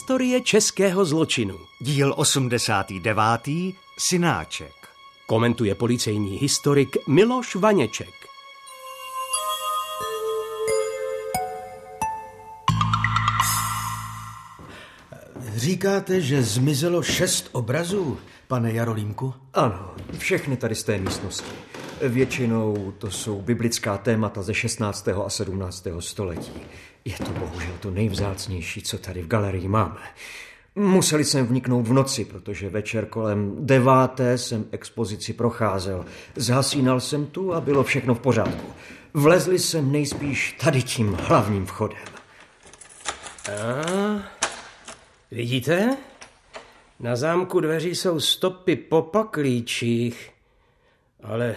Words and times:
Historie 0.00 0.40
českého 0.40 1.04
zločinu. 1.04 1.58
Díl 1.80 2.14
89. 2.16 3.74
Synáček. 3.98 4.72
Komentuje 5.26 5.74
policejní 5.74 6.36
historik 6.36 6.96
Miloš 7.08 7.54
Vaněček. 7.54 8.14
Říkáte, 15.54 16.20
že 16.20 16.42
zmizelo 16.42 17.02
šest 17.02 17.48
obrazů, 17.52 18.18
pane 18.48 18.72
Jarolímku? 18.72 19.34
Ano, 19.54 19.94
všechny 20.18 20.56
tady 20.56 20.74
z 20.74 20.84
té 20.84 20.98
místnosti. 20.98 21.50
Většinou 22.08 22.92
to 22.98 23.10
jsou 23.10 23.40
biblická 23.40 23.98
témata 23.98 24.42
ze 24.42 24.54
16. 24.54 25.08
a 25.08 25.30
17. 25.30 25.86
století. 25.98 26.52
Je 27.04 27.16
to 27.16 27.32
bohužel 27.32 27.72
to 27.80 27.90
nejvzácnější, 27.90 28.82
co 28.82 28.98
tady 28.98 29.22
v 29.22 29.26
galerii 29.26 29.68
máme. 29.68 30.00
Museli 30.74 31.24
jsem 31.24 31.46
vniknout 31.46 31.88
v 31.88 31.92
noci, 31.92 32.24
protože 32.24 32.68
večer 32.68 33.06
kolem 33.06 33.66
deváté 33.66 34.38
jsem 34.38 34.64
expozici 34.70 35.32
procházel. 35.32 36.04
Zhasínal 36.36 37.00
jsem 37.00 37.26
tu 37.26 37.54
a 37.54 37.60
bylo 37.60 37.84
všechno 37.84 38.14
v 38.14 38.20
pořádku. 38.20 38.72
Vlezli 39.14 39.58
jsem 39.58 39.92
nejspíš 39.92 40.52
tady 40.52 40.82
tím 40.82 41.12
hlavním 41.12 41.66
vchodem. 41.66 41.98
A, 43.48 44.22
vidíte? 45.30 45.96
Na 47.00 47.16
zámku 47.16 47.60
dveří 47.60 47.94
jsou 47.94 48.20
stopy 48.20 48.76
po 48.76 49.02
paklíčích. 49.02 50.30
Ale 51.22 51.56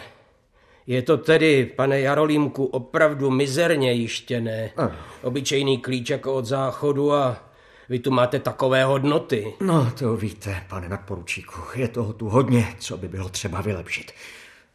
je 0.87 1.01
to 1.01 1.17
tedy, 1.17 1.65
pane 1.75 1.99
Jarolímku, 1.99 2.65
opravdu 2.65 3.31
mizerně 3.31 3.91
jištěné. 3.91 4.71
Obyčejný 5.21 5.77
klíč 5.77 6.09
jako 6.09 6.33
od 6.33 6.45
záchodu 6.45 7.13
a 7.13 7.37
vy 7.89 7.99
tu 7.99 8.11
máte 8.11 8.39
takové 8.39 8.83
hodnoty. 8.83 9.53
No, 9.61 9.91
to 9.99 10.17
víte, 10.17 10.63
pane 10.69 10.89
nadporučíku, 10.89 11.61
je 11.75 11.87
toho 11.87 12.13
tu 12.13 12.29
hodně, 12.29 12.67
co 12.79 12.97
by 12.97 13.07
bylo 13.07 13.29
třeba 13.29 13.61
vylepšit. 13.61 14.11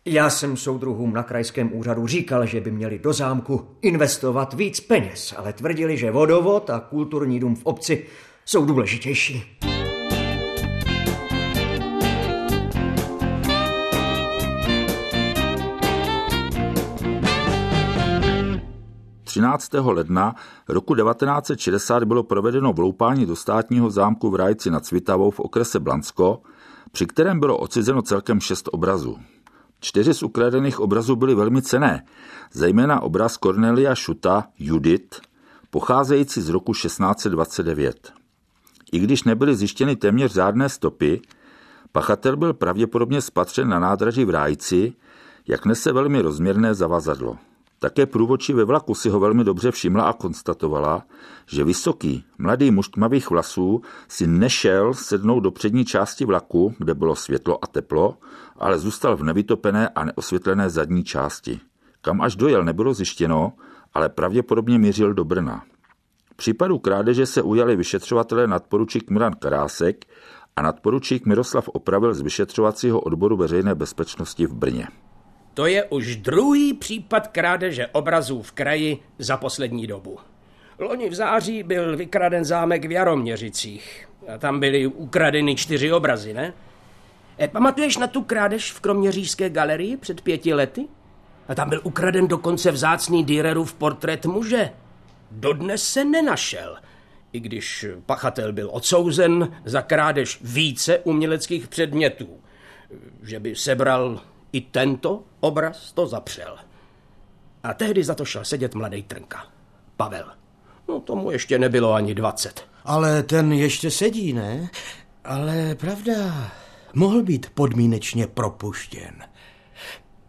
Já 0.05 0.31
jsem 0.31 0.57
soudruhům 0.57 1.15
na 1.15 1.23
krajském 1.23 1.71
úřadu 1.73 2.07
říkal, 2.07 2.47
že 2.47 2.61
by 2.61 2.71
měli 2.71 2.99
do 2.99 3.13
zámku 3.13 3.69
investovat 3.83 4.55
víc 4.55 4.81
peněz, 4.81 5.35
ale 5.37 5.53
tvrdili, 5.53 5.97
že 5.97 6.11
vodovod 6.11 6.71
a 6.71 6.81
kulturní 6.81 7.41
dům 7.41 7.57
v 7.57 7.67
obci 7.67 8.05
jsou 8.45 8.65
důležitější. 8.65 9.59
13. 19.39 19.71
ledna 19.75 20.35
roku 20.69 20.95
1960 20.95 22.05
bylo 22.05 22.23
provedeno 22.23 22.73
vloupání 22.73 23.27
do 23.27 23.37
státního 23.37 23.91
zámku 23.91 24.31
v 24.31 24.35
Rajci 24.35 24.71
nad 24.71 24.87
Svitavou 24.87 25.31
v 25.31 25.41
okrese 25.41 25.81
Blansko, 25.81 26.41
při 26.93 27.07
kterém 27.07 27.41
bylo 27.41 27.59
odcizeno 27.59 28.03
celkem 28.03 28.41
šest 28.41 28.69
obrazů. 28.73 29.19
Čtyři 29.81 30.15
z 30.15 30.23
ukradených 30.23 30.81
obrazů 30.81 31.17
byly 31.17 31.35
velmi 31.35 31.63
cené, 31.63 32.05
zejména 32.53 33.01
obraz 33.01 33.37
Cornelia 33.37 33.95
Šuta 33.95 34.45
Judit, 34.59 35.21
pocházející 35.71 36.41
z 36.41 36.49
roku 36.49 36.73
1629. 36.73 38.13
I 38.93 38.99
když 38.99 39.25
nebyly 39.25 39.57
zjištěny 39.57 39.97
téměř 39.97 40.33
žádné 40.33 40.69
stopy, 40.69 41.21
pachatel 41.93 42.37
byl 42.37 42.55
pravděpodobně 42.55 43.21
spatřen 43.21 43.69
na 43.69 43.79
nádraží 43.79 44.25
v 44.25 44.31
Rájci, 44.31 44.93
jak 45.49 45.67
nese 45.67 45.93
velmi 45.93 46.21
rozměrné 46.21 46.75
zavazadlo. 46.75 47.37
Také 47.79 48.07
průvodčí 48.07 48.53
ve 48.53 48.65
vlaku 48.65 48.95
si 48.95 49.09
ho 49.09 49.21
velmi 49.21 49.45
dobře 49.45 49.71
všimla 49.71 50.05
a 50.05 50.13
konstatovala, 50.13 51.05
že 51.47 51.65
vysoký, 51.65 52.25
mladý 52.39 52.71
muž 52.71 52.89
tmavých 52.89 53.31
vlasů 53.31 53.83
si 54.09 54.27
nešel 54.27 54.95
sednout 54.95 55.41
do 55.41 55.51
přední 55.51 55.85
části 55.85 56.25
vlaku, 56.25 56.75
kde 56.79 56.95
bylo 56.95 57.17
světlo 57.17 57.65
a 57.65 57.67
teplo, 57.67 58.17
ale 58.57 58.79
zůstal 58.79 59.17
v 59.17 59.23
nevytopené 59.23 59.89
a 59.89 60.05
neosvětlené 60.05 60.71
zadní 60.71 61.05
části. 61.05 61.61
Kam 62.01 62.21
až 62.21 62.37
dojel, 62.37 62.65
nebylo 62.65 62.95
zjištěno, 62.95 63.53
ale 63.95 64.09
pravděpodobně 64.09 64.79
mířil 64.79 65.15
do 65.15 65.25
Brna. 65.25 65.63
Případu 66.37 66.79
krádeže 66.79 67.27
se 67.27 67.43
ujali 67.43 67.77
vyšetřovatelé 67.77 68.47
nadporučík 68.47 69.11
Milan 69.11 69.33
Karásek 69.33 70.05
a 70.57 70.63
nadporučík 70.63 71.27
Miroslav 71.27 71.69
Opravil 71.69 72.15
z 72.15 72.21
vyšetřovacího 72.21 73.01
odboru 73.01 73.37
veřejné 73.37 73.75
bezpečnosti 73.75 74.47
v 74.47 74.55
Brně. 74.55 74.89
To 75.59 75.67
je 75.67 75.85
už 75.85 76.17
druhý 76.17 76.75
případ 76.75 77.29
krádeže 77.29 77.87
obrazů 77.87 78.43
v 78.43 78.53
kraji 78.53 78.99
za 79.19 79.37
poslední 79.37 79.87
dobu. 79.87 80.19
Loni 80.79 81.09
v 81.09 81.15
září 81.15 81.63
byl 81.63 81.97
vykraden 81.97 82.45
zámek 82.45 82.85
v 82.85 82.91
Jaroměřicích. 82.91 84.09
A 84.35 84.39
tam 84.39 84.61
byly 84.61 84.87
ukradeny 84.87 85.55
čtyři 85.55 85.93
obrazy, 85.93 86.35
ne? 86.35 86.53
E, 87.41 87.49
pamatuješ 87.49 87.97
na 87.97 88.07
tu 88.07 88.23
krádež 88.23 88.73
v 88.73 88.81
Kroměřížské 88.81 89.51
galerii 89.51 89.97
před 89.97 90.21
pěti 90.21 90.55
lety? 90.55 90.89
A 91.49 91.55
tam 91.55 91.69
byl 91.69 91.81
ukraden 91.85 92.29
dokonce 92.29 92.71
vzácný 92.71 93.25
Dürerův 93.25 93.75
portrét 93.75 94.27
muže. 94.27 94.71
Dodnes 95.31 95.85
se 95.85 96.05
nenašel. 96.05 96.77
I 97.33 97.41
když 97.41 97.87
pachatel 98.07 98.53
byl 98.53 98.69
odsouzen 98.73 99.57
za 99.65 99.83
krádež 99.83 100.39
více 100.43 100.99
uměleckých 100.99 101.69
předmětů. 101.69 102.41
Že 103.23 103.41
by 103.41 103.55
sebral 103.55 104.21
i 104.53 104.61
tento 104.61 105.23
obraz 105.41 105.93
to 105.93 106.07
zapřel. 106.07 106.57
A 107.63 107.75
tehdy 107.75 108.05
za 108.05 108.15
to 108.15 108.25
šel 108.25 108.45
sedět 108.45 108.75
mladý 108.75 109.03
Trnka. 109.03 109.47
Pavel. 109.97 110.27
No 110.89 111.01
tomu 111.01 111.31
ještě 111.31 111.59
nebylo 111.59 111.93
ani 111.93 112.15
dvacet. 112.15 112.67
Ale 112.85 113.23
ten 113.23 113.53
ještě 113.53 113.91
sedí, 113.91 114.33
ne? 114.33 114.71
Ale 115.25 115.75
pravda, 115.75 116.13
mohl 116.95 117.23
být 117.23 117.51
podmínečně 117.51 118.27
propuštěn. 118.27 119.25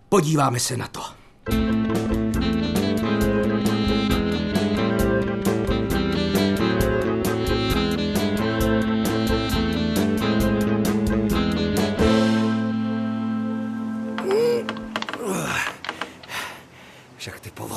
Podíváme 0.09 0.59
se 0.59 0.78
na 0.78 0.88
to. 0.88 1.01
Však 1.50 1.74
ty 1.74 1.79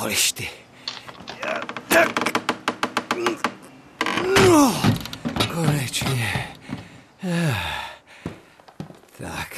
povoliš 0.03 0.31
ty. 0.31 0.49
No, 4.47 4.81
konečně. 5.53 6.55
Tak, 9.17 9.57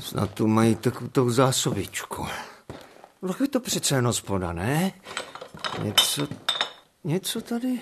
snad 0.00 0.34
tu 0.34 0.46
mají 0.46 0.76
takovou 0.76 1.30
zásobičku. 1.30 2.26
No 3.22 3.34
je 3.40 3.48
to 3.48 3.60
přece 3.60 3.94
jen 3.94 4.06
hospoda, 4.06 4.52
ne? 4.52 4.92
Něco, 5.82 6.28
něco 7.04 7.40
tady 7.40 7.78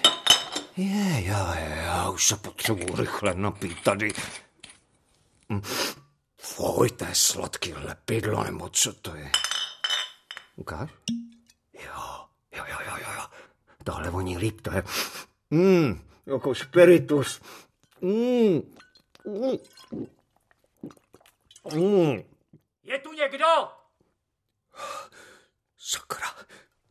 je, 0.76 1.24
já, 1.24 1.58
já 1.58 2.10
už 2.10 2.26
se 2.26 2.36
potřebuji 2.36 2.96
rychle 2.96 3.34
napít 3.34 3.82
tady. 3.82 4.12
Hm, 5.52 5.62
Fuj, 6.40 6.90
to 6.90 7.04
je 7.04 7.14
sladký 7.14 7.72
lepidlo, 7.74 8.44
nebo 8.44 8.68
co 8.68 8.92
to 8.92 9.14
je? 9.14 9.30
Ukáž? 10.56 10.90
Jo, 11.72 12.26
jo, 12.56 12.64
jo, 12.68 12.76
jo, 12.86 12.96
jo, 13.00 13.12
jo. 13.16 13.22
Tohle 13.84 14.10
voní 14.10 14.38
líp, 14.38 14.60
to 14.60 14.72
je... 14.72 14.82
Mmm, 15.50 16.08
jako 16.26 16.54
spiritus. 16.54 17.40
Mmm. 18.00 18.60
Mm. 19.24 19.56
Mm. 21.74 22.22
Je 22.82 22.98
tu 22.98 23.12
někdo? 23.12 23.46
Sakra, 25.78 26.26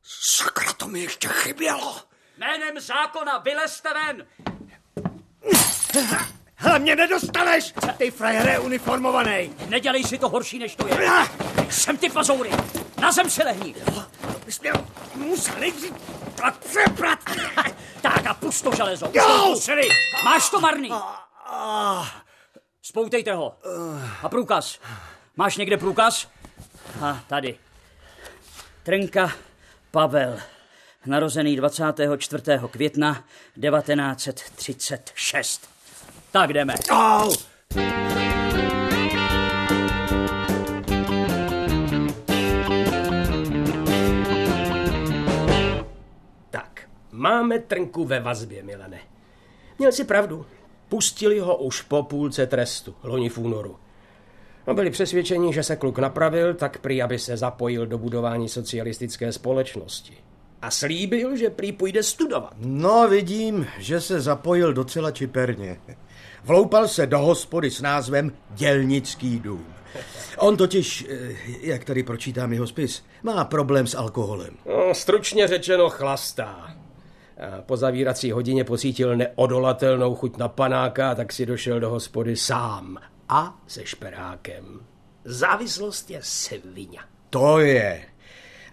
sakra, 0.04 0.74
to 0.74 0.88
mi 0.88 1.00
ještě 1.00 1.28
chybělo. 1.28 1.96
Jménem 2.38 2.80
zákona 2.80 3.38
vylezte 3.38 3.90
ven! 3.94 4.28
Hele, 6.56 6.80
mě 6.80 6.96
nedostaneš, 6.96 7.74
ty 7.98 8.12
frajere 8.12 8.60
uniformovaný. 8.60 9.56
Nedělej 9.70 10.04
si 10.04 10.18
to 10.18 10.30
horší, 10.30 10.60
než 10.60 10.76
to 10.76 10.88
je. 10.88 11.10
Jsem 11.70 11.98
ty 11.98 12.10
pazoury. 12.10 12.50
Na 13.06 13.12
zem 13.12 13.30
si 13.30 13.44
lehni. 13.44 13.76
Bys 14.46 14.62
mě 14.62 14.72
musel 15.16 15.60
nejdřív 15.60 15.94
tak 16.36 16.58
přeprat. 16.58 17.20
Tak 18.02 18.26
a 18.26 18.34
pust 18.34 18.64
to 18.64 18.76
železo. 18.76 19.10
Jo! 19.14 19.56
to. 19.66 19.90
Máš 20.24 20.50
to 20.50 20.60
marný. 20.60 20.90
Spoutejte 22.82 23.34
ho. 23.34 23.56
A 24.24 24.30
průkaz. 24.30 24.80
Máš 25.36 25.58
někde 25.58 25.78
průkaz? 25.78 26.28
A 27.02 27.20
tady. 27.28 27.58
Trnka 28.84 29.32
Pavel. 29.92 30.40
Narozený 31.06 31.56
24. 31.56 32.44
května 32.72 33.24
1936. 33.62 35.70
Tak 36.32 36.54
jdeme. 36.54 36.76
Au! 36.90 37.36
Máme 47.26 47.60
Trnku 47.60 48.06
ve 48.06 48.20
vazbě, 48.20 48.64
Milane. 48.64 49.00
Měl 49.80 49.92
si 49.92 50.04
pravdu. 50.04 50.46
Pustili 50.90 51.40
ho 51.40 51.58
už 51.58 51.82
po 51.82 52.04
půlce 52.04 52.48
trestu, 52.48 52.96
loni 53.04 53.30
v 53.30 53.38
únoru. 53.38 53.76
No, 54.68 54.74
byli 54.74 54.90
přesvědčeni, 54.90 55.54
že 55.54 55.64
se 55.64 55.76
kluk 55.76 56.00
napravil, 56.00 56.54
tak 56.54 56.78
prý, 56.78 57.02
aby 57.02 57.20
se 57.20 57.38
zapojil 57.38 57.86
do 57.86 57.98
budování 57.98 58.50
socialistické 58.50 59.32
společnosti. 59.32 60.14
A 60.62 60.72
slíbil, 60.72 61.38
že 61.38 61.50
prý 61.50 61.72
půjde 61.72 62.04
studovat. 62.04 62.54
No, 62.58 63.08
vidím, 63.08 63.68
že 63.78 64.02
se 64.02 64.22
zapojil 64.22 64.74
docela 64.74 65.12
čiperně. 65.12 65.78
Vloupal 66.44 66.88
se 66.88 67.08
do 67.08 67.20
hospody 67.20 67.72
s 67.72 67.82
názvem 67.82 68.32
Dělnický 68.50 69.40
dům. 69.40 69.66
On 70.38 70.58
totiž, 70.58 71.06
eh, 71.10 71.36
jak 71.62 71.86
tady 71.86 72.04
pročítám 72.04 72.54
jeho 72.54 72.68
spis, 72.68 73.04
má 73.24 73.46
problém 73.46 73.88
s 73.88 73.96
alkoholem. 73.96 74.58
No, 74.66 74.94
stručně 74.94 75.48
řečeno 75.48 75.90
chlastá. 75.90 76.75
Po 77.66 77.78
zavírací 77.78 78.32
hodině 78.32 78.64
pocítil 78.64 79.16
neodolatelnou 79.16 80.16
chuť 80.16 80.38
na 80.38 80.48
panáka, 80.48 81.16
tak 81.16 81.34
si 81.34 81.46
došel 81.46 81.80
do 81.80 81.90
hospody 81.90 82.36
sám 82.36 82.98
a 83.30 83.60
se 83.68 83.86
šperákem. 83.86 84.80
Závislost 85.26 86.10
je 86.10 86.20
svině. 86.22 87.00
To 87.30 87.60
je. 87.60 88.02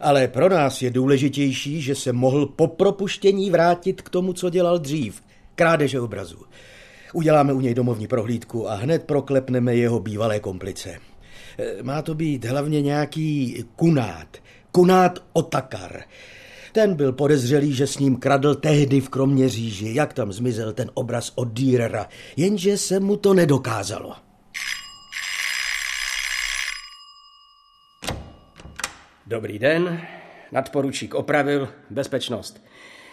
Ale 0.00 0.28
pro 0.28 0.48
nás 0.48 0.82
je 0.82 0.90
důležitější, 0.90 1.82
že 1.82 1.94
se 1.94 2.12
mohl 2.12 2.46
po 2.46 2.66
propuštění 2.66 3.50
vrátit 3.50 4.02
k 4.02 4.08
tomu, 4.08 4.32
co 4.32 4.50
dělal 4.50 4.78
dřív. 4.78 5.22
Krádeže 5.54 6.00
obrazu. 6.00 6.38
Uděláme 7.12 7.52
u 7.52 7.60
něj 7.60 7.74
domovní 7.74 8.06
prohlídku 8.06 8.70
a 8.70 8.74
hned 8.74 9.04
proklepneme 9.04 9.74
jeho 9.74 10.00
bývalé 10.00 10.40
komplice. 10.40 10.98
E, 11.58 11.82
má 11.82 12.02
to 12.02 12.14
být 12.14 12.44
hlavně 12.44 12.82
nějaký 12.82 13.64
kunát. 13.76 14.36
Kunát 14.72 15.18
Otakar. 15.32 16.02
Ten 16.72 16.94
byl 16.94 17.12
podezřelý, 17.12 17.74
že 17.74 17.86
s 17.86 17.98
ním 17.98 18.16
kradl 18.16 18.54
tehdy 18.54 19.00
v 19.00 19.08
Kroměříži, 19.08 19.94
jak 19.94 20.12
tam 20.12 20.32
zmizel 20.32 20.72
ten 20.72 20.90
obraz 20.94 21.32
od 21.34 21.48
Dürera, 21.48 22.08
jenže 22.36 22.78
se 22.78 23.00
mu 23.00 23.16
to 23.16 23.34
nedokázalo. 23.34 24.14
Dobrý 29.26 29.58
den, 29.58 30.00
nadporučík 30.52 31.14
opravil, 31.14 31.68
bezpečnost. 31.90 32.64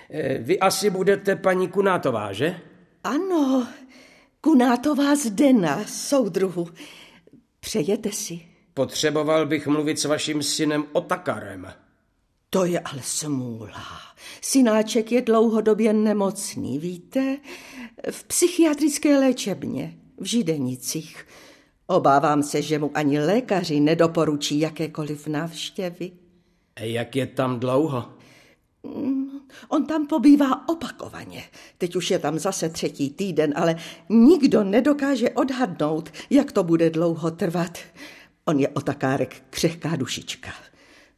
E, 0.09 0.37
vy 0.37 0.59
asi 0.59 0.89
budete 0.89 1.35
paní 1.35 1.67
Kunátová, 1.67 2.33
že? 2.33 2.59
Ano, 3.03 3.67
Kunátová 4.41 5.15
Zdena, 5.15 5.83
soudruhu. 5.87 6.67
Přejete 7.59 8.11
si? 8.11 8.41
Potřeboval 8.73 9.45
bych 9.45 9.67
mluvit 9.67 9.99
s 9.99 10.05
vaším 10.05 10.43
synem 10.43 10.83
Otakarem. 10.91 11.73
To 12.49 12.65
je 12.65 12.79
ale 12.79 13.01
smůla. 13.03 13.99
Synáček 14.41 15.11
je 15.11 15.21
dlouhodobě 15.21 15.93
nemocný, 15.93 16.79
víte? 16.79 17.37
V 18.11 18.23
psychiatrické 18.23 19.19
léčebně, 19.19 19.97
v 20.17 20.25
Židenicích. 20.25 21.27
Obávám 21.87 22.43
se, 22.43 22.61
že 22.61 22.79
mu 22.79 22.91
ani 22.93 23.19
lékaři 23.19 23.79
nedoporučí 23.79 24.59
jakékoliv 24.59 25.27
návštěvy. 25.27 26.11
A 26.75 26.83
jak 26.83 27.15
je 27.15 27.27
tam 27.27 27.59
dlouho? 27.59 28.09
Mm, 28.83 29.29
on 29.67 29.85
tam 29.85 30.07
pobývá 30.07 30.69
opakovaně. 30.69 31.43
Teď 31.77 31.95
už 31.95 32.11
je 32.11 32.19
tam 32.19 32.39
zase 32.39 32.69
třetí 32.69 33.09
týden, 33.09 33.53
ale 33.55 33.75
nikdo 34.09 34.63
nedokáže 34.63 35.29
odhadnout, 35.29 36.09
jak 36.29 36.51
to 36.51 36.63
bude 36.63 36.89
dlouho 36.89 37.31
trvat. 37.31 37.77
On 38.45 38.59
je 38.59 38.69
otakárek 38.69 39.43
křehká 39.49 39.95
dušička. 39.95 40.49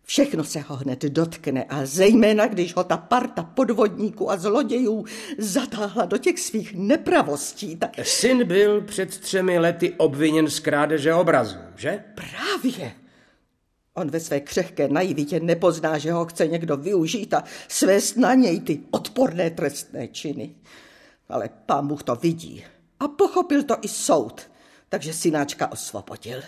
Všechno 0.03 0.43
se 0.43 0.59
ho 0.59 0.75
hned 0.75 1.01
dotkne 1.01 1.63
a 1.63 1.85
zejména, 1.85 2.47
když 2.47 2.75
ho 2.75 2.83
ta 2.83 2.97
parta 2.97 3.43
podvodníků 3.43 4.31
a 4.31 4.37
zlodějů 4.37 5.05
zatáhla 5.37 6.05
do 6.05 6.17
těch 6.17 6.39
svých 6.39 6.73
nepravostí, 6.75 7.75
tak... 7.75 7.91
Syn 8.03 8.47
byl 8.47 8.81
před 8.81 9.17
třemi 9.17 9.59
lety 9.59 9.93
obviněn 9.97 10.49
z 10.49 10.59
krádeže 10.59 11.13
obrazu, 11.13 11.57
že? 11.75 12.03
Právě. 12.15 12.91
On 13.93 14.09
ve 14.09 14.19
své 14.19 14.39
křehké 14.39 14.87
naivitě 14.87 15.39
nepozná, 15.39 15.97
že 15.97 16.11
ho 16.11 16.25
chce 16.25 16.47
někdo 16.47 16.77
využít 16.77 17.33
a 17.33 17.43
svést 17.67 18.17
na 18.17 18.33
něj 18.33 18.59
ty 18.59 18.79
odporné 18.91 19.49
trestné 19.49 20.07
činy. 20.07 20.55
Ale 21.29 21.49
pán 21.65 21.87
Bůh 21.87 22.03
to 22.03 22.15
vidí. 22.15 22.63
A 22.99 23.07
pochopil 23.07 23.63
to 23.63 23.77
i 23.81 23.87
soud, 23.87 24.41
takže 24.89 25.13
synáčka 25.13 25.71
osvobodil. 25.71 26.41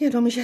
Jenomže 0.00 0.42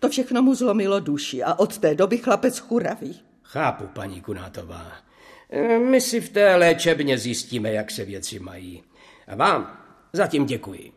to 0.00 0.08
všechno 0.08 0.42
mu 0.42 0.54
zlomilo 0.54 1.00
duši 1.00 1.42
a 1.42 1.54
od 1.54 1.78
té 1.78 1.94
doby 1.94 2.18
chlapec 2.18 2.58
churaví. 2.58 3.20
Chápu, 3.42 3.86
paní 3.86 4.20
Kunátová. 4.20 4.92
My 5.90 6.00
si 6.00 6.20
v 6.20 6.28
té 6.28 6.56
léčebně 6.56 7.18
zjistíme, 7.18 7.72
jak 7.72 7.90
se 7.90 8.04
věci 8.04 8.38
mají. 8.38 8.82
A 9.28 9.34
vám 9.36 9.78
zatím 10.12 10.46
děkuji. 10.46 10.92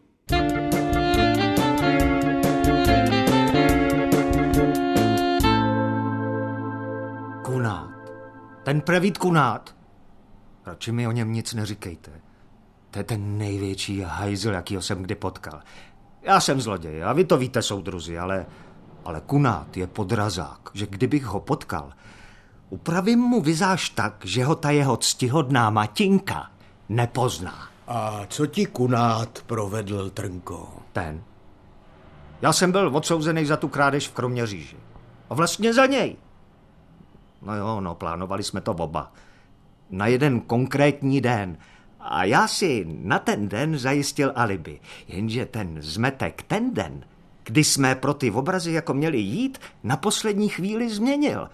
Kunát. 7.43 7.89
Ten 8.63 8.81
prevít 8.81 9.17
Kunát. 9.17 9.75
Radši 10.65 10.91
mi 10.91 11.07
o 11.07 11.11
něm 11.11 11.33
nic 11.33 11.53
neříkejte. 11.53 12.11
To 12.91 12.99
je 12.99 13.03
ten 13.03 13.37
největší 13.37 14.01
hajzl, 14.01 14.51
jakýho 14.51 14.81
jsem 14.81 15.03
kdy 15.03 15.15
potkal. 15.15 15.61
Já 16.21 16.39
jsem 16.39 16.61
zloděj 16.61 17.03
a 17.03 17.13
vy 17.13 17.25
to 17.25 17.37
víte, 17.37 17.61
soudruzi, 17.61 18.19
ale, 18.19 18.45
ale 19.05 19.21
Kunát 19.21 19.77
je 19.77 19.87
podrazák, 19.87 20.59
že 20.73 20.85
kdybych 20.85 21.25
ho 21.25 21.39
potkal, 21.39 21.93
upravím 22.69 23.19
mu 23.19 23.41
vizáž 23.41 23.89
tak, 23.89 24.25
že 24.25 24.45
ho 24.45 24.55
ta 24.55 24.71
jeho 24.71 24.97
ctihodná 24.97 25.69
matinka 25.69 26.51
nepozná. 26.89 27.67
A 27.87 28.21
co 28.27 28.45
ti 28.45 28.65
Kunát 28.65 29.43
provedl, 29.47 30.09
Trnko? 30.09 30.69
Ten. 30.93 31.23
Já 32.41 32.53
jsem 32.53 32.71
byl 32.71 32.97
odsouzený 32.97 33.45
za 33.45 33.57
tu 33.57 33.67
krádež 33.67 34.07
v 34.07 34.13
Kroměříži. 34.13 34.77
A 35.29 35.33
vlastně 35.33 35.73
za 35.73 35.85
něj. 35.85 36.15
No 37.41 37.55
jo, 37.55 37.81
no, 37.81 37.95
plánovali 37.95 38.43
jsme 38.43 38.61
to 38.61 38.71
oba. 38.71 39.11
Na 39.89 40.07
jeden 40.07 40.41
konkrétní 40.41 41.21
den– 41.21 41.57
a 42.03 42.23
já 42.23 42.47
si 42.47 42.85
na 42.87 43.19
ten 43.19 43.49
den 43.49 43.77
zajistil 43.77 44.31
alibi, 44.35 44.79
jenže 45.07 45.45
ten 45.45 45.81
zmetek 45.81 46.43
ten 46.43 46.73
den, 46.73 47.05
kdy 47.43 47.63
jsme 47.63 47.95
pro 47.95 48.13
ty 48.13 48.31
obrazy 48.31 48.71
jako 48.71 48.93
měli 48.93 49.17
jít, 49.17 49.59
na 49.83 49.97
poslední 49.97 50.49
chvíli 50.49 50.89
změnil. 50.89 51.49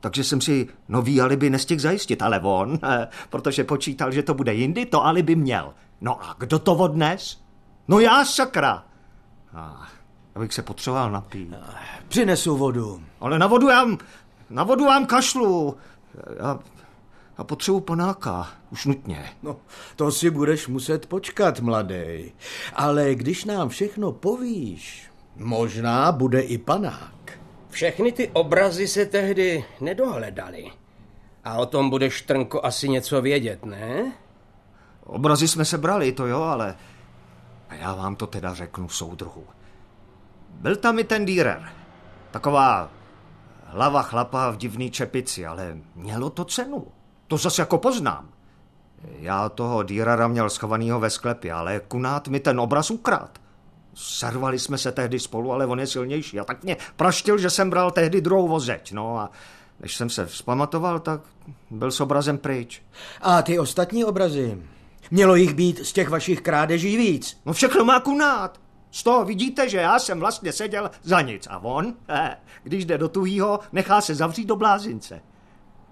Takže 0.00 0.24
jsem 0.24 0.40
si 0.40 0.68
nový 0.88 1.20
alibi 1.20 1.50
nestihl 1.50 1.80
zajistit, 1.80 2.22
ale 2.22 2.40
on, 2.40 2.78
protože 3.30 3.64
počítal, 3.64 4.12
že 4.12 4.22
to 4.22 4.34
bude 4.34 4.54
jindy, 4.54 4.86
to 4.86 5.04
alibi 5.04 5.36
měl. 5.36 5.74
No 6.00 6.24
a 6.24 6.36
kdo 6.38 6.58
to 6.58 6.74
odnes? 6.74 7.40
No 7.88 8.00
já, 8.00 8.24
sakra! 8.24 8.84
A, 9.54 9.88
abych 10.34 10.54
se 10.54 10.62
potřeboval 10.62 11.10
napít. 11.10 11.54
Přinesu 12.08 12.56
vodu. 12.56 13.02
Ale 13.20 13.38
na 13.38 13.46
vodu 13.46 13.68
já, 13.68 13.86
na 14.50 14.64
vodu 14.64 14.84
vám 14.84 15.06
kašlu. 15.06 15.76
Já 16.38 16.58
a 17.40 17.44
potřebuji 17.44 17.80
panáka, 17.80 18.48
už 18.72 18.86
nutně. 18.86 19.30
No, 19.42 19.56
to 19.96 20.12
si 20.12 20.30
budeš 20.30 20.68
muset 20.68 21.06
počkat, 21.06 21.60
mladý. 21.60 22.32
Ale 22.74 23.14
když 23.14 23.44
nám 23.44 23.68
všechno 23.68 24.12
povíš, 24.12 25.09
možná 25.40 26.12
bude 26.12 26.40
i 26.40 26.58
panák. 26.58 27.40
Všechny 27.68 28.12
ty 28.12 28.28
obrazy 28.28 28.88
se 28.88 29.06
tehdy 29.06 29.64
nedohledaly. 29.80 30.70
A 31.44 31.54
o 31.58 31.66
tom 31.66 31.90
budeš, 31.90 32.22
Trnko, 32.22 32.64
asi 32.64 32.88
něco 32.88 33.22
vědět, 33.22 33.64
ne? 33.64 34.12
Obrazy 35.04 35.48
jsme 35.48 35.64
se 35.64 35.78
brali, 35.78 36.12
to 36.12 36.26
jo, 36.26 36.42
ale... 36.42 36.76
A 37.68 37.74
já 37.74 37.94
vám 37.94 38.16
to 38.16 38.26
teda 38.26 38.54
řeknu, 38.54 38.88
soudruhu. 38.88 39.44
Byl 40.50 40.76
tam 40.76 40.98
i 40.98 41.04
ten 41.04 41.26
Dürer. 41.26 41.72
Taková 42.30 42.90
hlava 43.64 44.02
chlapa 44.02 44.50
v 44.50 44.56
divný 44.56 44.90
čepici, 44.90 45.46
ale 45.46 45.76
mělo 45.94 46.30
to 46.30 46.44
cenu. 46.44 46.86
To 47.26 47.36
zase 47.36 47.62
jako 47.62 47.78
poznám. 47.78 48.28
Já 49.18 49.48
toho 49.48 49.82
Dýrara 49.82 50.28
měl 50.28 50.50
schovanýho 50.50 51.00
ve 51.00 51.10
sklepě, 51.10 51.52
ale 51.52 51.80
Kunát 51.80 52.28
mi 52.28 52.40
ten 52.40 52.60
obraz 52.60 52.90
ukrát. 52.90 53.38
Servali 54.02 54.58
jsme 54.58 54.78
se 54.78 54.92
tehdy 54.92 55.20
spolu, 55.20 55.52
ale 55.52 55.66
on 55.66 55.80
je 55.80 55.86
silnější. 55.86 56.40
A 56.40 56.44
tak 56.44 56.64
mě 56.64 56.76
praštil, 56.96 57.38
že 57.38 57.50
jsem 57.50 57.70
bral 57.70 57.90
tehdy 57.90 58.20
druhou 58.20 58.48
vozeď. 58.48 58.92
No 58.92 59.18
a 59.18 59.30
než 59.80 59.96
jsem 59.96 60.10
se 60.10 60.26
vzpamatoval, 60.26 61.00
tak 61.00 61.20
byl 61.70 61.90
s 61.90 62.00
obrazem 62.00 62.38
pryč. 62.38 62.82
A 63.20 63.42
ty 63.42 63.58
ostatní 63.58 64.04
obrazy? 64.04 64.62
Mělo 65.10 65.34
jich 65.34 65.54
být 65.54 65.86
z 65.86 65.92
těch 65.92 66.08
vašich 66.08 66.40
krádeží 66.40 66.96
víc. 66.96 67.40
No 67.46 67.52
všechno 67.52 67.84
má 67.84 68.00
Kunát. 68.00 68.60
Z 68.90 69.02
toho 69.02 69.24
vidíte, 69.24 69.68
že 69.68 69.78
já 69.78 69.98
jsem 69.98 70.20
vlastně 70.20 70.52
seděl 70.52 70.90
za 71.02 71.20
nic. 71.20 71.46
A 71.50 71.58
on, 71.58 71.94
eh, 72.08 72.36
když 72.62 72.84
jde 72.84 72.98
do 72.98 73.08
tuhýho, 73.08 73.60
nechá 73.72 74.00
se 74.00 74.14
zavřít 74.14 74.44
do 74.44 74.56
blázince. 74.56 75.20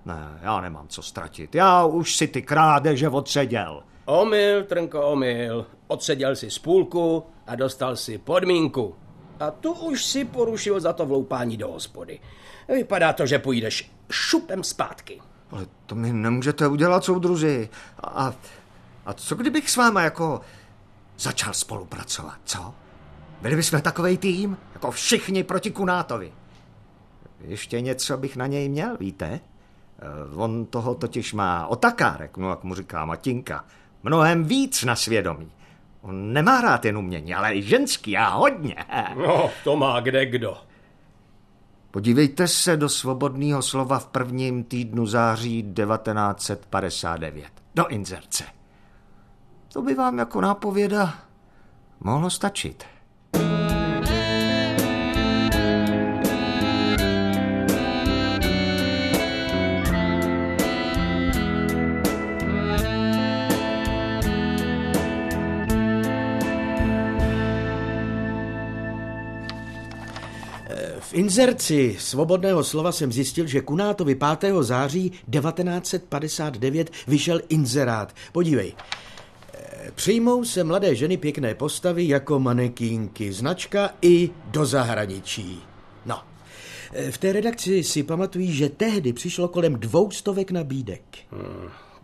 Ne, 0.05 0.39
já 0.43 0.61
nemám 0.61 0.89
co 0.89 1.03
ztratit. 1.03 1.55
Já 1.55 1.85
už 1.85 2.17
si 2.17 2.29
ty 2.29 2.43
krádeže 2.43 3.09
odseděl. 3.09 3.83
Omyl, 4.09 4.65
Trnko, 4.65 5.03
omyl. 5.03 5.67
Odseděl 5.87 6.37
si 6.37 6.51
spůlku 6.51 7.27
a 7.47 7.55
dostal 7.55 7.97
si 7.97 8.19
podmínku. 8.19 8.95
A 9.41 9.51
tu 9.51 9.73
už 9.73 10.05
si 10.05 10.25
porušil 10.25 10.81
za 10.81 10.93
to 10.93 11.07
vloupání 11.07 11.57
do 11.57 11.69
hospody. 11.69 12.21
Vypadá 12.69 13.13
to, 13.13 13.27
že 13.27 13.39
půjdeš 13.39 13.91
šupem 14.11 14.65
zpátky. 14.65 15.21
Ale 15.51 15.67
to 15.87 15.95
mi 15.95 16.13
nemůžete 16.13 16.69
udělat, 16.69 17.05
soudruzi. 17.05 17.69
A, 18.03 18.35
A 19.07 19.13
co 19.13 19.35
kdybych 19.35 19.71
s 19.71 19.77
váma 19.77 20.03
jako 20.03 20.41
začal 21.19 21.55
spolupracovat, 21.55 22.39
co? 22.45 22.75
Byli 23.43 23.57
bychom 23.57 23.81
takovej 23.81 24.19
tým, 24.19 24.57
jako 24.75 24.91
všichni 24.91 25.45
proti 25.45 25.71
Kunátovi. 25.71 26.33
Ještě 27.41 27.81
něco 27.81 28.17
bych 28.17 28.37
na 28.37 28.47
něj 28.47 28.69
měl, 28.69 28.97
víte? 28.97 29.41
Eh, 29.99 30.37
on 30.37 30.67
toho 30.67 30.95
totiž 30.95 31.35
má 31.35 31.67
otakárek, 31.67 32.37
no 32.37 32.51
jak 32.51 32.65
mu 32.65 32.75
říká 32.75 33.05
Matinka, 33.05 33.65
mnohem 34.09 34.45
víc 34.45 34.85
na 34.85 34.97
svědomí. 34.97 35.51
On 36.03 36.33
nemá 36.33 36.61
rád 36.61 36.85
jen 36.85 36.99
umění, 36.99 37.35
ale 37.35 37.55
i 37.55 37.63
ženský 37.63 38.17
a 38.17 38.29
hodně. 38.29 38.77
No, 39.17 39.51
to 39.65 39.77
má 39.77 40.01
kde 40.01 40.27
kdo. 40.27 40.57
Podívejte 41.91 42.49
se 42.49 42.77
do 42.77 42.89
svobodného 42.89 43.63
slova 43.63 43.99
v 43.99 44.07
prvním 44.07 44.65
týdnu 44.65 45.07
září 45.07 45.63
1959. 45.63 47.47
Do 47.75 47.87
inzerce. 47.87 48.45
To 49.73 49.83
by 49.83 49.95
vám 49.95 50.19
jako 50.19 50.41
nápověda 50.41 51.15
mohlo 52.01 52.31
stačit. 52.31 52.85
Inzerci 71.19 71.97
svobodného 71.99 72.65
slova 72.65 72.93
jsem 72.93 73.13
zjistil, 73.13 73.47
že 73.47 73.61
Kunátovi 73.61 74.15
5. 74.15 74.55
září 74.61 75.11
1959 75.11 76.91
vyšel 77.09 77.41
inzerát. 77.49 78.15
Podívej. 78.33 78.75
Eh, 79.55 79.91
Přijmou 79.95 80.45
se 80.45 80.65
mladé 80.65 80.95
ženy 80.95 81.17
pěkné 81.17 81.55
postavy 81.55 82.09
jako 82.09 82.41
manekínky, 82.41 83.33
značka 83.33 83.91
i 84.03 84.31
do 84.45 84.67
zahraničí. 84.67 85.63
No, 86.07 86.23
eh, 86.93 87.11
v 87.11 87.19
té 87.19 87.33
redakci 87.33 87.85
si 87.85 88.03
pamatují, 88.03 88.53
že 88.53 88.69
tehdy 88.69 89.13
přišlo 89.13 89.49
kolem 89.49 89.75
dvoustovek 89.75 90.51
nabídek. 90.51 91.03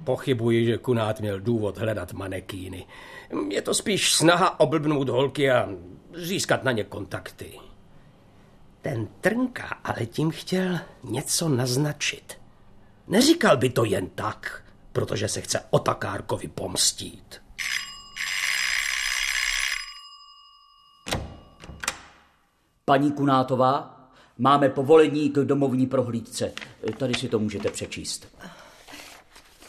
Pochybuji, 0.05 0.67
že 0.67 0.79
Kunát 0.79 1.21
měl 1.21 1.41
důvod 1.41 1.79
hledat 1.79 2.13
manekíny. 2.13 2.87
Je 3.51 3.63
to 3.63 3.75
spíš 3.75 4.15
snaha 4.15 4.61
oblbnout 4.61 5.09
holky 5.09 5.51
a 5.51 5.69
získat 6.15 6.65
na 6.65 6.73
ně 6.73 6.85
kontakty. 6.85 7.64
Ten 8.85 9.07
Trnka 9.21 9.67
ale 9.85 10.07
tím 10.07 10.31
chtěl 10.31 10.81
něco 11.05 11.49
naznačit. 11.49 12.41
Neříkal 13.07 13.57
by 13.57 13.71
to 13.71 13.85
jen 13.85 14.09
tak, 14.09 14.65
protože 14.93 15.29
se 15.29 15.41
chce 15.41 15.61
Otakárkovi 15.71 16.49
pomstít. 16.49 17.43
Paní 22.85 23.13
Kunátová, 23.13 24.09
máme 24.39 24.69
povolení 24.69 25.31
k 25.31 25.35
domovní 25.35 25.87
prohlídce. 25.87 26.53
Tady 26.99 27.15
si 27.15 27.29
to 27.29 27.39
můžete 27.39 27.71
přečíst. 27.71 28.37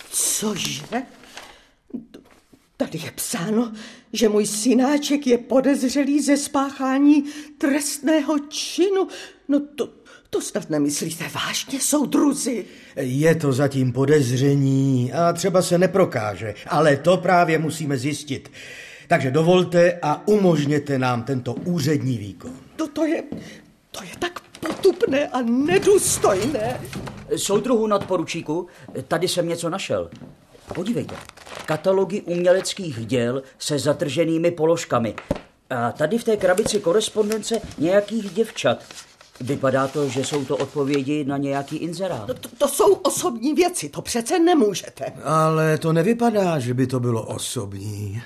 Cože? 0.10 1.02
Tady 2.78 3.00
je 3.04 3.12
psáno, 3.16 3.72
že 4.14 4.30
můj 4.30 4.46
synáček 4.46 5.28
je 5.28 5.38
podezřelý 5.38 6.22
ze 6.22 6.38
spáchání 6.38 7.24
trestného 7.58 8.40
činu. 8.40 9.08
No 9.48 9.60
to, 9.76 9.90
to 10.30 10.42
snad 10.42 10.70
nemyslíte 10.70 11.24
vážně, 11.34 11.80
soudruzi? 11.80 12.66
Je 12.96 13.36
to 13.36 13.54
zatím 13.54 13.92
podezření 13.92 15.14
a 15.14 15.34
třeba 15.34 15.62
se 15.62 15.78
neprokáže, 15.78 16.54
ale 16.68 16.98
to 16.98 17.18
právě 17.18 17.60
musíme 17.60 17.98
zjistit. 17.98 18.52
Takže 19.08 19.32
dovolte 19.32 20.00
a 20.02 20.28
umožněte 20.28 21.00
nám 21.00 21.24
tento 21.24 21.54
úřední 21.54 22.18
výkon. 22.18 22.52
To, 22.76 22.88
to 22.88 23.06
je, 23.06 23.24
to 23.92 24.04
je 24.04 24.10
tak 24.20 24.40
potupné 24.40 25.28
a 25.28 25.42
nedůstojné. 25.42 26.82
Soudruhu 27.36 27.88
nadporučíku, 27.88 28.68
tady 29.08 29.28
jsem 29.28 29.48
něco 29.48 29.70
našel. 29.70 30.10
Podívejte, 30.74 31.16
katalogy 31.66 32.22
uměleckých 32.22 33.06
děl 33.06 33.44
se 33.60 33.80
zatrženými 33.80 34.52
položkami. 34.52 35.16
A 35.70 35.92
tady 35.92 36.18
v 36.18 36.24
té 36.24 36.38
krabici 36.38 36.80
korespondence 36.80 37.62
nějakých 37.78 38.34
děvčat. 38.34 38.84
Vypadá 39.42 39.88
to, 39.88 40.10
že 40.10 40.24
jsou 40.24 40.46
to 40.46 40.58
odpovědi 40.58 41.24
na 41.24 41.38
nějaký 41.38 41.76
inzerát. 41.76 42.28
To, 42.28 42.50
to 42.58 42.68
jsou 42.68 42.94
osobní 42.94 43.54
věci, 43.54 43.90
to 43.90 44.02
přece 44.02 44.40
nemůžete. 44.40 45.06
Ale 45.24 45.78
to 45.78 45.94
nevypadá, 45.94 46.60
že 46.60 46.74
by 46.74 46.88
to 46.88 47.00
bylo 47.00 47.26
osobní. 47.26 48.22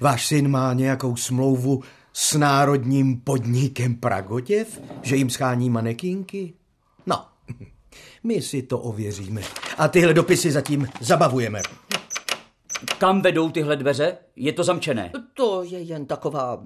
Váš 0.00 0.26
syn 0.26 0.48
má 0.48 0.72
nějakou 0.72 1.16
smlouvu 1.16 1.82
s 2.12 2.34
národním 2.34 3.20
podnikem 3.20 3.94
Pragoděv, 3.94 4.80
že 5.02 5.16
jim 5.16 5.30
schání 5.30 5.70
manekínky? 5.70 6.52
No, 7.06 7.24
my 8.24 8.42
si 8.42 8.62
to 8.62 8.78
ověříme. 8.78 9.42
A 9.78 9.88
tyhle 9.88 10.14
dopisy 10.14 10.52
zatím 10.52 10.88
zabavujeme. 11.00 11.62
Kam 12.98 13.22
vedou 13.22 13.50
tyhle 13.50 13.76
dveře? 13.76 14.18
Je 14.36 14.52
to 14.52 14.64
zamčené. 14.64 15.12
To 15.34 15.62
je 15.62 15.80
jen 15.80 16.06
taková, 16.06 16.64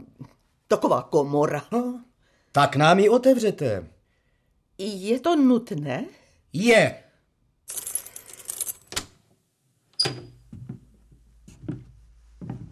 taková 0.68 1.02
komora. 1.02 1.64
No, 1.72 2.04
tak 2.52 2.76
nám 2.76 2.98
ji 2.98 3.08
otevřete. 3.08 3.88
Je 4.78 5.20
to 5.20 5.36
nutné? 5.36 6.04
Je. 6.52 7.02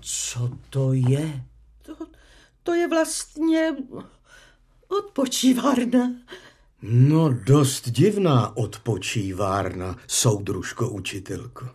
Co 0.01 0.51
to 0.71 0.93
je? 0.93 1.45
To, 1.83 1.97
to 2.63 2.75
je 2.75 2.89
vlastně 2.89 3.77
odpočívárna. 4.89 6.11
No, 6.87 7.33
dost 7.33 7.91
divná 7.91 8.57
odpočívárna, 8.57 9.99
soudružko 10.07 10.89
učitelko. 10.91 11.69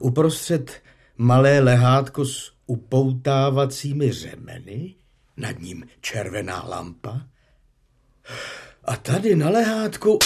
Uprostřed 0.00 0.72
malé 1.16 1.60
lehátko 1.60 2.24
s 2.24 2.52
upoutávacími 2.66 4.12
řemeny, 4.12 4.94
nad 5.36 5.58
ním 5.58 5.84
červená 6.00 6.62
lampa. 6.68 7.20
A 8.84 8.96
tady 8.96 9.36
na 9.36 9.50
lehátku 9.50 10.18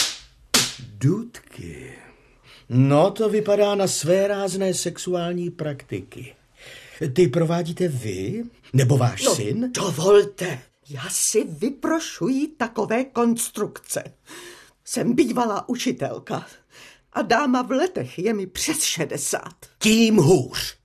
dudky. 0.95 1.93
No, 2.69 3.11
to 3.11 3.29
vypadá 3.29 3.75
na 3.75 3.87
své 3.87 4.29
rázné 4.29 4.75
sexuální 4.75 5.51
praktiky. 5.51 6.35
Ty 7.13 7.29
provádíte 7.29 7.89
vy? 7.89 8.45
Nebo 8.73 8.99
váš 8.99 9.23
No, 9.25 9.35
syn? 9.35 9.73
dovolte. 9.73 10.59
Já 10.93 11.03
si 11.09 11.45
vyprošuji 11.45 12.49
takové 12.49 13.05
konstrukce. 13.05 14.05
Jsem 14.85 15.15
bývalá 15.15 15.69
učitelka 15.69 16.47
a 17.13 17.23
dáma 17.23 17.63
v 17.63 17.71
letech 17.71 18.19
je 18.19 18.35
mi 18.35 18.47
přes 18.47 18.83
60. 18.83 19.43
Tím 19.79 20.17
hůř. 20.17 20.77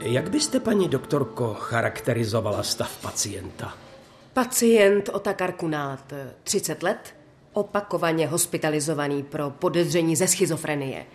Jak 0.00 0.30
byste, 0.30 0.60
paní 0.60 0.88
doktorko, 0.88 1.54
charakterizovala 1.54 2.62
stav 2.62 3.02
pacienta? 3.02 3.91
Pacient 4.32 5.08
Otakar 5.12 5.52
Kunát, 5.52 6.12
30 6.42 6.82
let, 6.82 7.14
opakovaně 7.52 8.26
hospitalizovaný 8.26 9.22
pro 9.22 9.50
podezření 9.50 10.16
ze 10.16 10.26
schizofrenie. 10.26 11.06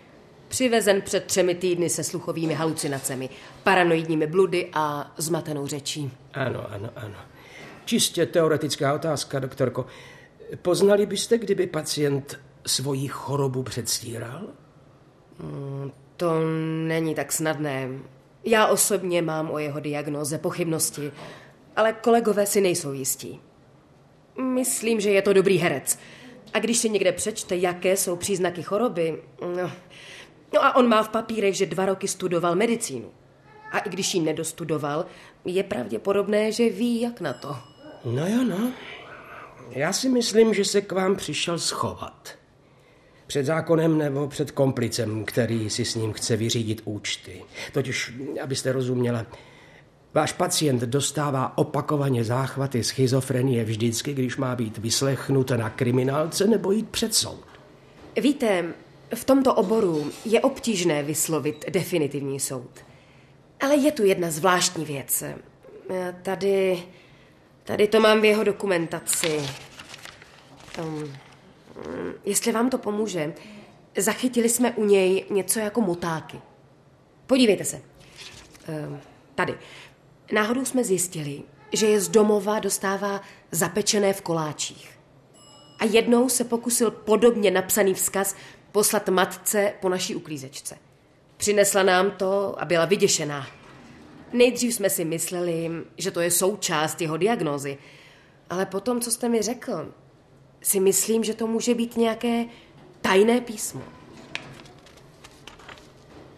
Přivezen 0.48 1.02
před 1.02 1.24
třemi 1.24 1.54
týdny 1.54 1.90
se 1.90 2.04
sluchovými 2.04 2.54
halucinacemi, 2.54 3.28
paranoidními 3.62 4.26
bludy 4.26 4.70
a 4.72 5.12
zmatenou 5.16 5.66
řečí. 5.66 6.10
Ano, 6.34 6.72
ano, 6.72 6.90
ano. 6.96 7.16
Čistě 7.84 8.26
teoretická 8.26 8.94
otázka, 8.94 9.38
doktorko. 9.38 9.86
Poznali 10.62 11.06
byste, 11.06 11.38
kdyby 11.38 11.66
pacient 11.66 12.40
svoji 12.66 13.08
chorobu 13.08 13.62
předstíral? 13.62 14.42
To 16.16 16.32
není 16.86 17.14
tak 17.14 17.32
snadné. 17.32 17.88
Já 18.44 18.66
osobně 18.66 19.22
mám 19.22 19.50
o 19.50 19.58
jeho 19.58 19.80
diagnoze 19.80 20.38
pochybnosti, 20.38 21.12
ale 21.78 21.92
kolegové 21.92 22.46
si 22.46 22.60
nejsou 22.60 22.92
jistí. 22.92 23.40
Myslím, 24.42 25.00
že 25.00 25.10
je 25.10 25.22
to 25.22 25.32
dobrý 25.32 25.58
herec. 25.58 25.98
A 26.52 26.58
když 26.58 26.78
si 26.78 26.88
někde 26.90 27.12
přečte, 27.12 27.56
jaké 27.56 27.96
jsou 27.96 28.16
příznaky 28.16 28.62
choroby, 28.62 29.22
no, 29.40 29.70
no 30.54 30.64
a 30.64 30.76
on 30.76 30.88
má 30.88 31.02
v 31.02 31.08
papírech, 31.08 31.54
že 31.54 31.66
dva 31.66 31.86
roky 31.86 32.08
studoval 32.08 32.54
medicínu. 32.54 33.10
A 33.72 33.78
i 33.78 33.90
když 33.90 34.14
ji 34.14 34.20
nedostudoval, 34.20 35.06
je 35.44 35.62
pravděpodobné, 35.62 36.52
že 36.52 36.70
ví, 36.70 37.00
jak 37.00 37.20
na 37.20 37.32
to. 37.32 37.56
No 38.04 38.26
jo, 38.26 38.44
no. 38.44 38.72
Já 39.70 39.92
si 39.92 40.08
myslím, 40.08 40.54
že 40.54 40.64
se 40.64 40.80
k 40.80 40.92
vám 40.92 41.16
přišel 41.16 41.58
schovat. 41.58 42.28
Před 43.26 43.46
zákonem 43.46 43.98
nebo 43.98 44.28
před 44.28 44.50
komplicem, 44.50 45.24
který 45.24 45.70
si 45.70 45.84
s 45.84 45.94
ním 45.94 46.12
chce 46.12 46.36
vyřídit 46.36 46.82
účty. 46.84 47.42
Totiž, 47.72 48.12
abyste 48.42 48.72
rozuměla, 48.72 49.26
Váš 50.14 50.32
pacient 50.32 50.80
dostává 50.80 51.58
opakovaně 51.58 52.24
záchvaty 52.24 52.84
schizofrenie 52.84 53.64
vždycky, 53.64 54.14
když 54.14 54.36
má 54.36 54.56
být 54.56 54.78
vyslechnut 54.78 55.50
na 55.50 55.70
kriminálce 55.70 56.46
nebo 56.46 56.72
jít 56.72 56.88
před 56.88 57.14
soud. 57.14 57.44
Víte, 58.20 58.64
v 59.14 59.24
tomto 59.24 59.54
oboru 59.54 60.10
je 60.24 60.40
obtížné 60.40 61.02
vyslovit 61.02 61.64
definitivní 61.70 62.40
soud. 62.40 62.70
Ale 63.60 63.76
je 63.76 63.92
tu 63.92 64.04
jedna 64.04 64.30
zvláštní 64.30 64.84
věc. 64.84 65.24
Tady, 66.22 66.82
tady 67.64 67.88
to 67.88 68.00
mám 68.00 68.20
v 68.20 68.24
jeho 68.24 68.44
dokumentaci. 68.44 69.40
Um, 70.82 71.12
jestli 72.24 72.52
vám 72.52 72.70
to 72.70 72.78
pomůže, 72.78 73.32
zachytili 73.96 74.48
jsme 74.48 74.72
u 74.72 74.84
něj 74.84 75.24
něco 75.30 75.58
jako 75.58 75.80
motáky. 75.80 76.40
Podívejte 77.26 77.64
se. 77.64 77.80
Um, 78.86 79.00
tady. 79.34 79.54
Náhodou 80.32 80.64
jsme 80.64 80.84
zjistili, 80.84 81.42
že 81.72 81.86
je 81.86 82.00
z 82.00 82.08
domova 82.08 82.58
dostává 82.58 83.20
zapečené 83.50 84.12
v 84.12 84.20
koláčích. 84.20 84.98
A 85.78 85.84
jednou 85.84 86.28
se 86.28 86.44
pokusil 86.44 86.90
podobně 86.90 87.50
napsaný 87.50 87.94
vzkaz 87.94 88.36
poslat 88.72 89.08
matce 89.08 89.72
po 89.80 89.88
naší 89.88 90.14
uklízečce. 90.14 90.78
Přinesla 91.36 91.82
nám 91.82 92.10
to 92.10 92.54
a 92.58 92.64
byla 92.64 92.84
vyděšená. 92.84 93.46
Nejdřív 94.32 94.74
jsme 94.74 94.90
si 94.90 95.04
mysleli, 95.04 95.70
že 95.96 96.10
to 96.10 96.20
je 96.20 96.30
součást 96.30 97.00
jeho 97.00 97.16
diagnózy, 97.16 97.78
ale 98.50 98.66
potom, 98.66 99.00
co 99.00 99.10
jste 99.10 99.28
mi 99.28 99.42
řekl, 99.42 99.92
si 100.62 100.80
myslím, 100.80 101.24
že 101.24 101.34
to 101.34 101.46
může 101.46 101.74
být 101.74 101.96
nějaké 101.96 102.44
tajné 103.00 103.40
písmo. 103.40 103.82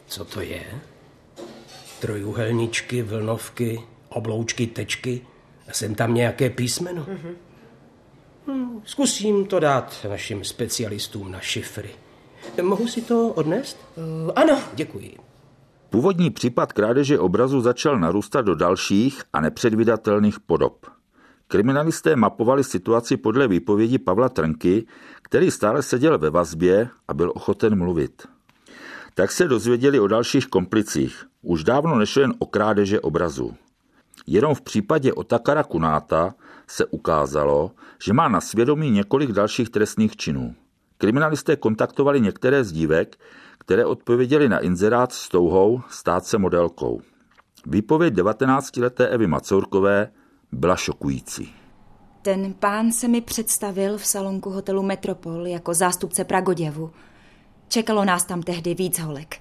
Co 0.07 0.25
to 0.25 0.41
je? 0.41 0.81
Trojuhelníčky, 2.01 3.03
vlnovky, 3.03 3.81
obloučky, 4.09 4.67
tečky. 4.67 5.27
A 5.69 5.73
jsem 5.73 5.95
tam 5.95 6.15
nějaké 6.15 6.51
písmeno. 6.51 7.03
Mm-hmm. 7.03 7.35
Hmm, 8.47 8.83
zkusím 8.85 9.47
to 9.47 9.61
dát 9.61 10.07
našim 10.09 10.45
specialistům 10.45 11.31
na 11.31 11.41
šifry. 11.41 11.91
Mohu 12.63 12.89
si 12.89 13.03
to 13.03 13.29
odnést? 13.29 13.79
Uh, 13.97 14.33
ano. 14.37 14.59
Děkuji. 14.75 15.17
Původní 15.91 16.31
případ 16.31 16.73
krádeže 16.73 17.19
obrazu 17.19 17.61
začal 17.61 17.99
narůstat 17.99 18.43
do 18.43 18.55
dalších 18.55 19.23
a 19.33 19.41
nepředvídatelných 19.41 20.41
podob. 20.41 20.87
Kriminalisté 21.49 22.17
mapovali 22.17 22.65
situaci 22.65 23.17
podle 23.17 23.49
výpovědi 23.49 23.99
Pavla 23.99 24.29
Trnky, 24.29 24.87
který 25.23 25.51
stále 25.51 25.83
seděl 25.83 26.19
ve 26.19 26.31
vazbě 26.31 26.89
a 27.09 27.15
byl 27.15 27.33
ochoten 27.35 27.79
mluvit. 27.79 28.27
Tak 29.15 29.33
se 29.33 29.49
dozvěděli 29.49 30.01
o 30.01 30.07
dalších 30.07 30.47
komplicích. 30.47 31.27
Už 31.43 31.65
dávno 31.65 31.99
nešlo 31.99 32.23
jen 32.23 32.35
o 32.39 32.47
krádeže 32.47 33.01
obrazu. 33.01 33.55
Jenom 34.27 34.55
v 34.55 34.61
případě 34.61 35.13
Otakara 35.13 35.63
Kunáta 35.63 36.35
se 36.67 36.87
ukázalo, 36.87 37.71
že 38.05 38.13
má 38.13 38.29
na 38.29 38.41
svědomí 38.41 38.91
několik 38.91 39.33
dalších 39.33 39.71
trestných 39.71 40.17
činů. 40.17 40.55
Kriminalisté 40.99 41.57
kontaktovali 41.57 42.21
některé 42.21 42.65
z 42.65 42.73
dívek, 42.73 43.17
které 43.59 43.85
odpověděly 43.85 44.49
na 44.49 44.59
inzerát 44.59 45.13
s 45.13 45.29
touhou 45.29 45.81
stát 45.91 46.25
se 46.25 46.39
modelkou. 46.39 47.01
Výpověď 47.67 48.15
19-leté 48.15 49.09
Evy 49.09 49.27
Macourkové 49.27 50.09
byla 50.53 50.77
šokující. 50.77 51.55
Ten 52.23 52.55
pán 52.55 52.93
se 52.93 53.09
mi 53.09 53.21
představil 53.21 53.99
v 53.99 54.07
salonku 54.07 54.51
hotelu 54.51 54.83
Metropol 54.83 55.47
jako 55.47 55.75
zástupce 55.75 56.25
Pragoděvu. 56.25 56.91
Čekalo 57.69 58.05
nás 58.05 58.25
tam 58.25 58.43
tehdy 58.43 58.75
víc 58.75 58.99
holek. 58.99 59.37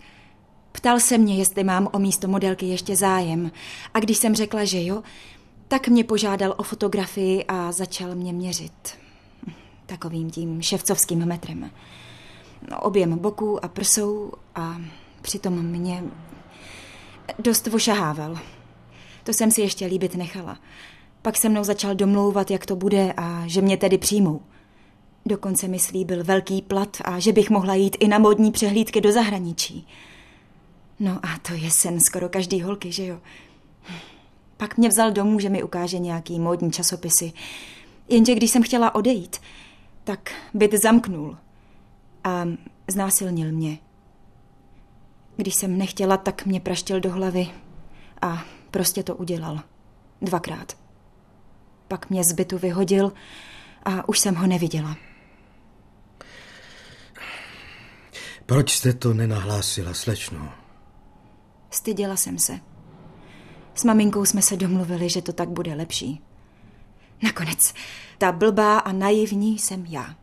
Ptal 0.79 0.99
se 0.99 1.17
mě, 1.17 1.35
jestli 1.35 1.63
mám 1.63 1.89
o 1.91 1.99
místo 1.99 2.27
modelky 2.27 2.65
ještě 2.65 2.95
zájem 2.95 3.51
a 3.93 3.99
když 3.99 4.17
jsem 4.17 4.35
řekla, 4.35 4.65
že 4.65 4.83
jo, 4.83 5.03
tak 5.67 5.87
mě 5.87 6.03
požádal 6.03 6.55
o 6.57 6.63
fotografii 6.63 7.45
a 7.47 7.71
začal 7.71 8.15
mě 8.15 8.33
měřit. 8.33 8.97
Takovým 9.85 10.31
tím 10.31 10.61
ševcovským 10.61 11.25
metrem. 11.25 11.71
Objem 12.79 13.17
boků 13.17 13.65
a 13.65 13.67
prsou 13.67 14.31
a 14.55 14.81
přitom 15.21 15.65
mě 15.65 16.03
dost 17.39 17.67
vošahával. 17.67 18.39
To 19.23 19.33
jsem 19.33 19.51
si 19.51 19.61
ještě 19.61 19.85
líbit 19.85 20.15
nechala. 20.15 20.59
Pak 21.21 21.37
se 21.37 21.49
mnou 21.49 21.63
začal 21.63 21.95
domlouvat, 21.95 22.51
jak 22.51 22.65
to 22.65 22.75
bude 22.75 23.13
a 23.17 23.43
že 23.45 23.61
mě 23.61 23.77
tedy 23.77 23.97
přijmou. 23.97 24.41
Dokonce 25.25 25.67
mi 25.67 25.79
slíbil 25.79 26.23
velký 26.23 26.61
plat 26.61 26.97
a 27.05 27.19
že 27.19 27.33
bych 27.33 27.49
mohla 27.49 27.75
jít 27.75 27.97
i 27.99 28.07
na 28.07 28.19
modní 28.19 28.51
přehlídky 28.51 29.01
do 29.01 29.11
zahraničí. 29.11 29.87
No 30.99 31.19
a 31.23 31.37
to 31.47 31.53
je 31.53 31.71
sen 31.71 31.99
skoro 31.99 32.29
každý 32.29 32.61
holky, 32.61 32.91
že 32.91 33.05
jo? 33.05 33.19
Pak 34.57 34.77
mě 34.77 34.89
vzal 34.89 35.11
domů, 35.11 35.39
že 35.39 35.49
mi 35.49 35.63
ukáže 35.63 35.99
nějaký 35.99 36.39
módní 36.39 36.71
časopisy. 36.71 37.33
Jenže 38.09 38.35
když 38.35 38.51
jsem 38.51 38.63
chtěla 38.63 38.95
odejít, 38.95 39.41
tak 40.03 40.31
byt 40.53 40.73
zamknul 40.73 41.37
a 42.23 42.45
znásilnil 42.87 43.51
mě. 43.51 43.77
Když 45.37 45.55
jsem 45.55 45.77
nechtěla, 45.77 46.17
tak 46.17 46.45
mě 46.45 46.59
praštil 46.59 46.99
do 46.99 47.11
hlavy 47.11 47.47
a 48.21 48.45
prostě 48.71 49.03
to 49.03 49.15
udělal. 49.15 49.59
Dvakrát. 50.21 50.77
Pak 51.87 52.09
mě 52.09 52.23
z 52.23 52.31
bytu 52.31 52.57
vyhodil 52.57 53.13
a 53.83 54.09
už 54.09 54.19
jsem 54.19 54.35
ho 54.35 54.47
neviděla. 54.47 54.97
Proč 58.45 58.77
jste 58.77 58.93
to 58.93 59.13
nenahlásila, 59.13 59.93
slečno? 59.93 60.58
Styděla 61.71 62.15
jsem 62.15 62.39
se. 62.39 62.59
S 63.75 63.83
maminkou 63.83 64.25
jsme 64.25 64.41
se 64.41 64.55
domluvili, 64.57 65.09
že 65.09 65.21
to 65.21 65.33
tak 65.33 65.49
bude 65.49 65.73
lepší. 65.73 66.21
Nakonec, 67.23 67.73
ta 68.17 68.31
blbá 68.31 68.79
a 68.79 68.91
naivní 68.91 69.59
jsem 69.59 69.85
já. 69.85 70.15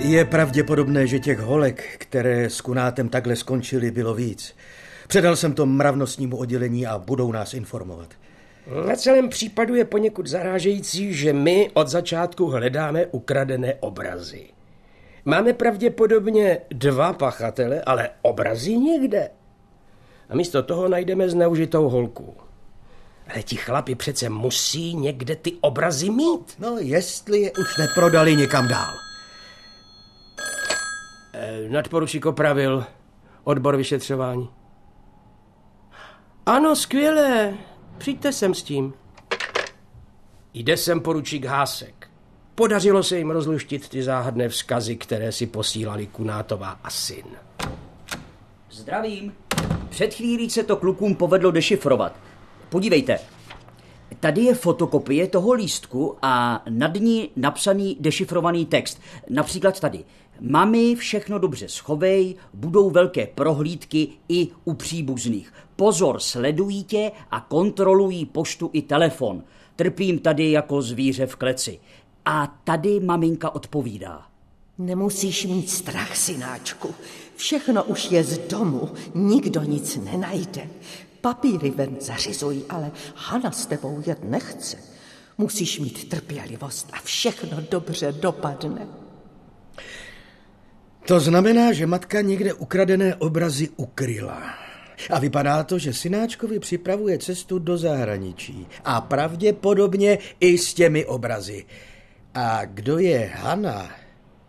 Je 0.00 0.24
pravděpodobné, 0.24 1.06
že 1.06 1.18
těch 1.18 1.38
holek, 1.38 1.96
které 1.98 2.50
s 2.50 2.60
Kunátem 2.60 3.08
takhle 3.08 3.36
skončily, 3.36 3.90
bylo 3.90 4.14
víc. 4.14 4.54
Předal 5.08 5.36
jsem 5.36 5.52
to 5.54 5.66
mravnostnímu 5.66 6.36
oddělení 6.36 6.86
a 6.86 6.98
budou 6.98 7.32
nás 7.32 7.54
informovat. 7.54 8.08
Na 8.86 8.96
celém 8.96 9.28
případu 9.28 9.74
je 9.74 9.84
poněkud 9.84 10.26
zarážející, 10.26 11.14
že 11.14 11.32
my 11.32 11.70
od 11.74 11.88
začátku 11.88 12.46
hledáme 12.46 13.06
ukradené 13.06 13.74
obrazy. 13.74 14.46
Máme 15.24 15.52
pravděpodobně 15.52 16.58
dva 16.70 17.12
pachatele, 17.12 17.82
ale 17.82 18.10
obrazy 18.22 18.76
nikde. 18.76 19.30
A 20.28 20.36
místo 20.36 20.62
toho 20.62 20.88
najdeme 20.88 21.28
zneužitou 21.28 21.88
holku. 21.88 22.36
Ale 23.28 23.42
ti 23.42 23.56
chlapi 23.56 23.94
přece 23.94 24.28
musí 24.28 24.94
někde 24.94 25.36
ty 25.36 25.52
obrazy 25.60 26.10
mít. 26.10 26.54
No, 26.58 26.76
jestli 26.78 27.40
je 27.40 27.52
už 27.52 27.76
neprodali 27.76 28.36
někam 28.36 28.68
dál. 28.68 28.94
E, 31.34 31.68
nadporučík 31.68 32.26
opravil 32.26 32.84
odbor 33.44 33.76
vyšetřování. 33.76 34.57
Ano, 36.48 36.76
skvělé. 36.76 37.54
Přijďte 37.98 38.32
sem 38.32 38.54
s 38.54 38.62
tím. 38.62 38.94
Jde 40.54 40.76
sem 40.76 41.00
poručík 41.00 41.44
Hásek. 41.44 42.10
Podařilo 42.54 43.02
se 43.02 43.18
jim 43.18 43.30
rozluštit 43.30 43.88
ty 43.88 44.02
záhadné 44.02 44.48
vzkazy, 44.48 44.96
které 44.96 45.32
si 45.32 45.46
posílali 45.46 46.06
Kunátová 46.06 46.80
a 46.84 46.90
syn. 46.90 47.24
Zdravím. 48.70 49.34
Před 49.88 50.14
chvílí 50.14 50.50
se 50.50 50.62
to 50.62 50.76
klukům 50.76 51.14
povedlo 51.14 51.50
dešifrovat. 51.50 52.16
Podívejte, 52.68 53.18
Tady 54.20 54.40
je 54.40 54.54
fotokopie 54.54 55.28
toho 55.28 55.52
lístku 55.52 56.16
a 56.22 56.62
nad 56.68 56.94
ní 56.94 57.30
napsaný 57.36 57.96
dešifrovaný 58.00 58.66
text. 58.66 59.00
Například 59.30 59.80
tady. 59.80 60.04
Mami, 60.40 60.94
všechno 60.94 61.38
dobře 61.38 61.68
schovej, 61.68 62.34
budou 62.54 62.90
velké 62.90 63.26
prohlídky 63.26 64.08
i 64.28 64.48
u 64.64 64.74
příbuzných. 64.74 65.52
Pozor, 65.76 66.20
sledují 66.20 66.84
tě 66.84 67.12
a 67.30 67.40
kontrolují 67.40 68.26
poštu 68.26 68.70
i 68.72 68.82
telefon. 68.82 69.42
Trpím 69.76 70.18
tady 70.18 70.50
jako 70.50 70.82
zvíře 70.82 71.26
v 71.26 71.36
kleci. 71.36 71.78
A 72.24 72.58
tady 72.64 73.00
maminka 73.00 73.54
odpovídá. 73.54 74.22
Nemusíš 74.78 75.46
mít 75.46 75.70
strach, 75.70 76.16
synáčku. 76.16 76.94
Všechno 77.36 77.84
už 77.84 78.10
je 78.10 78.24
z 78.24 78.38
domu, 78.38 78.88
nikdo 79.14 79.62
nic 79.62 79.96
nenajde. 79.96 80.68
Papíry 81.20 81.70
ven 81.70 81.96
zařizují, 82.00 82.64
ale 82.68 82.90
Hana 83.14 83.50
s 83.50 83.66
tebou 83.66 84.02
jet 84.06 84.18
nechce. 84.24 84.76
Musíš 85.38 85.80
mít 85.80 86.08
trpělivost 86.08 86.88
a 86.92 86.96
všechno 87.00 87.60
dobře 87.70 88.12
dopadne. 88.12 88.86
To 91.06 91.20
znamená, 91.20 91.72
že 91.72 91.86
matka 91.86 92.20
někde 92.20 92.54
ukradené 92.54 93.14
obrazy 93.14 93.68
ukryla. 93.76 94.42
A 95.10 95.18
vypadá 95.18 95.64
to, 95.64 95.78
že 95.78 95.92
synáčkovi 95.92 96.58
připravuje 96.58 97.18
cestu 97.18 97.58
do 97.58 97.78
zahraničí. 97.78 98.66
A 98.84 99.00
pravděpodobně 99.00 100.18
i 100.40 100.58
s 100.58 100.74
těmi 100.74 101.06
obrazy. 101.06 101.66
A 102.34 102.64
kdo 102.64 102.98
je 102.98 103.32
Hana, 103.34 103.90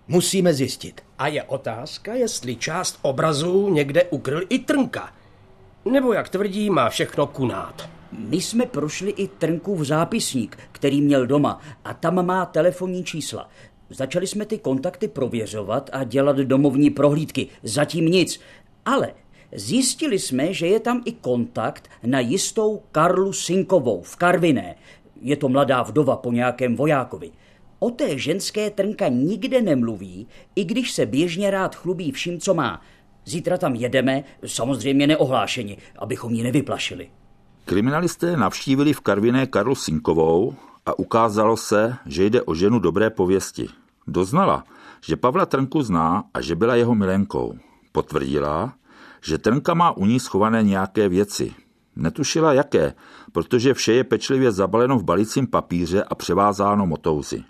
musíme 0.08 0.53
zjistit. 0.53 1.01
A 1.17 1.27
je 1.27 1.43
otázka, 1.43 2.13
jestli 2.13 2.55
část 2.55 2.99
obrazu 3.01 3.69
někde 3.69 4.03
ukryl 4.03 4.41
i 4.49 4.60
Trnka. 4.60 5.13
Nebo, 5.91 6.13
jak 6.13 6.30
tvrdí, 6.30 6.69
má 6.69 6.89
všechno 6.89 7.28
kunát. 7.28 7.89
My 8.12 8.41
jsme 8.41 8.65
prošli 8.65 9.12
i 9.12 9.28
Trnkův 9.28 9.88
zápisník, 9.88 10.58
který 10.71 11.02
měl 11.02 11.28
doma 11.28 11.62
a 11.86 11.93
tam 11.93 12.25
má 12.25 12.45
telefonní 12.45 13.04
čísla. 13.04 13.49
Začali 13.89 14.28
jsme 14.28 14.45
ty 14.45 14.58
kontakty 14.58 15.08
prověřovat 15.08 15.89
a 15.93 16.04
dělat 16.04 16.38
domovní 16.38 16.89
prohlídky. 16.89 17.47
Zatím 17.63 18.06
nic. 18.06 18.39
Ale 18.86 19.13
zjistili 19.52 20.19
jsme, 20.19 20.54
že 20.54 20.67
je 20.67 20.80
tam 20.80 21.02
i 21.06 21.12
kontakt 21.12 21.89
na 22.04 22.19
jistou 22.19 22.82
Karlu 22.91 23.34
Sinkovou 23.34 24.02
v 24.02 24.15
Karviné. 24.15 24.75
Je 25.21 25.36
to 25.36 25.49
mladá 25.49 25.84
vdova 25.84 26.15
po 26.15 26.32
nějakém 26.32 26.75
vojákovi. 26.75 27.32
O 27.80 27.89
té 27.89 28.17
ženské 28.17 28.69
trnka 28.69 29.08
nikde 29.08 29.62
nemluví, 29.62 30.28
i 30.56 30.63
když 30.63 30.91
se 30.91 31.06
běžně 31.06 31.52
rád 31.52 31.75
chlubí 31.75 32.12
vším, 32.12 32.39
co 32.39 32.54
má. 32.54 32.82
Zítra 33.25 33.58
tam 33.58 33.75
jedeme, 33.75 34.23
samozřejmě 34.45 35.08
neohlášeni, 35.08 35.77
abychom 35.99 36.34
ji 36.34 36.43
nevyplašili. 36.43 37.10
Kriminalisté 37.65 38.38
navštívili 38.38 38.93
v 38.93 39.01
Karviné 39.01 39.47
Karlu 39.47 39.75
Sinkovou 39.75 40.55
a 40.86 40.99
ukázalo 40.99 41.58
se, 41.58 41.95
že 42.05 42.25
jde 42.25 42.41
o 42.41 42.55
ženu 42.55 42.79
dobré 42.79 43.10
pověsti. 43.10 43.67
Doznala, 44.08 44.63
že 45.05 45.15
Pavla 45.15 45.45
Trnku 45.45 45.82
zná 45.82 46.23
a 46.34 46.41
že 46.41 46.55
byla 46.55 46.75
jeho 46.75 46.95
milenkou. 46.95 47.53
Potvrdila, 47.91 48.73
že 49.21 49.38
Trnka 49.38 49.73
má 49.73 49.91
u 49.91 50.05
ní 50.05 50.19
schované 50.19 50.63
nějaké 50.63 51.10
věci. 51.10 51.53
Netušila 51.95 52.53
jaké, 52.53 52.93
protože 53.32 53.73
vše 53.73 53.93
je 53.93 54.03
pečlivě 54.03 54.51
zabaleno 54.51 54.99
v 54.99 55.03
balicím 55.03 55.47
papíře 55.47 56.03
a 56.03 56.15
převázáno 56.15 56.86
motouzy. 56.86 57.43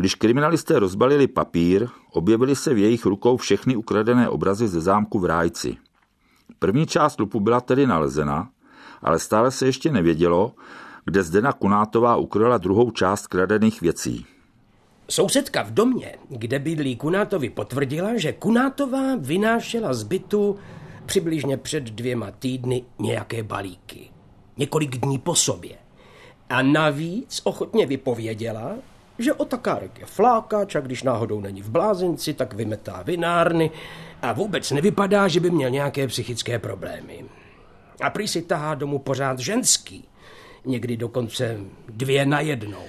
Když 0.00 0.14
kriminalisté 0.14 0.78
rozbalili 0.78 1.26
papír, 1.26 1.88
objevily 2.12 2.56
se 2.56 2.74
v 2.74 2.78
jejich 2.78 3.06
rukou 3.06 3.36
všechny 3.36 3.76
ukradené 3.76 4.28
obrazy 4.28 4.68
ze 4.68 4.80
zámku 4.80 5.18
v 5.18 5.24
Rájci. 5.24 5.76
První 6.58 6.86
část 6.86 7.20
lupu 7.20 7.40
byla 7.40 7.60
tedy 7.60 7.86
nalezena, 7.86 8.50
ale 9.02 9.18
stále 9.18 9.50
se 9.50 9.66
ještě 9.66 9.92
nevědělo, 9.92 10.52
kde 11.04 11.22
Zdena 11.22 11.52
Kunátová 11.52 12.16
ukryla 12.16 12.58
druhou 12.58 12.90
část 12.90 13.26
kradených 13.26 13.80
věcí. 13.80 14.26
Sousedka 15.08 15.62
v 15.62 15.70
domě, 15.70 16.14
kde 16.28 16.58
bydlí 16.58 16.96
Kunátovi, 16.96 17.50
potvrdila, 17.50 18.16
že 18.16 18.32
Kunátová 18.32 19.16
vynášela 19.18 19.94
z 19.94 20.02
bytu 20.02 20.56
přibližně 21.06 21.56
před 21.56 21.84
dvěma 21.84 22.30
týdny 22.30 22.84
nějaké 22.98 23.42
balíky. 23.42 24.10
Několik 24.56 24.96
dní 24.96 25.18
po 25.18 25.34
sobě. 25.34 25.76
A 26.50 26.62
navíc 26.62 27.40
ochotně 27.44 27.86
vypověděla, 27.86 28.76
že 29.18 29.32
otakárek 29.32 29.98
je 29.98 30.06
flákač 30.06 30.74
a 30.74 30.80
když 30.80 31.02
náhodou 31.02 31.40
není 31.40 31.62
v 31.62 31.70
blázinci, 31.70 32.34
tak 32.34 32.54
vymetá 32.54 33.02
vinárny 33.02 33.70
a 34.22 34.32
vůbec 34.32 34.70
nevypadá, 34.70 35.28
že 35.28 35.40
by 35.40 35.50
měl 35.50 35.70
nějaké 35.70 36.06
psychické 36.06 36.58
problémy. 36.58 37.24
A 38.00 38.10
prý 38.10 38.28
si 38.28 38.42
tahá 38.42 38.74
domů 38.74 38.98
pořád 38.98 39.38
ženský, 39.38 40.08
někdy 40.64 40.96
dokonce 40.96 41.56
dvě 41.88 42.26
na 42.26 42.40
jednou. 42.40 42.84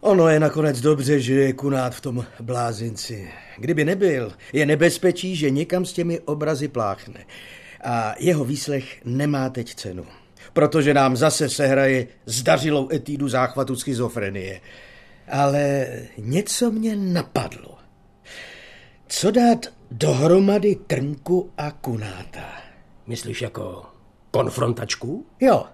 Ono 0.00 0.28
je 0.28 0.40
nakonec 0.40 0.80
dobře, 0.80 1.20
že 1.20 1.34
je 1.34 1.52
kunát 1.52 1.94
v 1.94 2.00
tom 2.00 2.24
blázinci. 2.40 3.30
Kdyby 3.58 3.84
nebyl, 3.84 4.32
je 4.52 4.66
nebezpečí, 4.66 5.36
že 5.36 5.50
někam 5.50 5.84
s 5.84 5.92
těmi 5.92 6.20
obrazy 6.20 6.68
pláchne. 6.68 7.24
A 7.84 8.14
jeho 8.18 8.44
výslech 8.44 9.00
nemá 9.04 9.48
teď 9.48 9.74
cenu. 9.74 10.06
Protože 10.52 10.94
nám 10.94 11.16
zase 11.16 11.48
sehraje 11.48 12.06
zdařilou 12.26 12.88
etídu 12.92 13.28
záchvatu 13.28 13.76
schizofrenie. 13.76 14.60
Ale 15.28 15.86
něco 16.18 16.70
mě 16.70 16.96
napadlo. 16.96 17.78
Co 19.06 19.30
dát 19.30 19.66
dohromady 19.90 20.74
Trnku 20.74 21.50
a 21.58 21.70
Kunáta? 21.70 22.44
Myslíš 23.06 23.42
jako 23.42 23.82
konfrontačku? 24.30 25.26
Jo. 25.40 25.64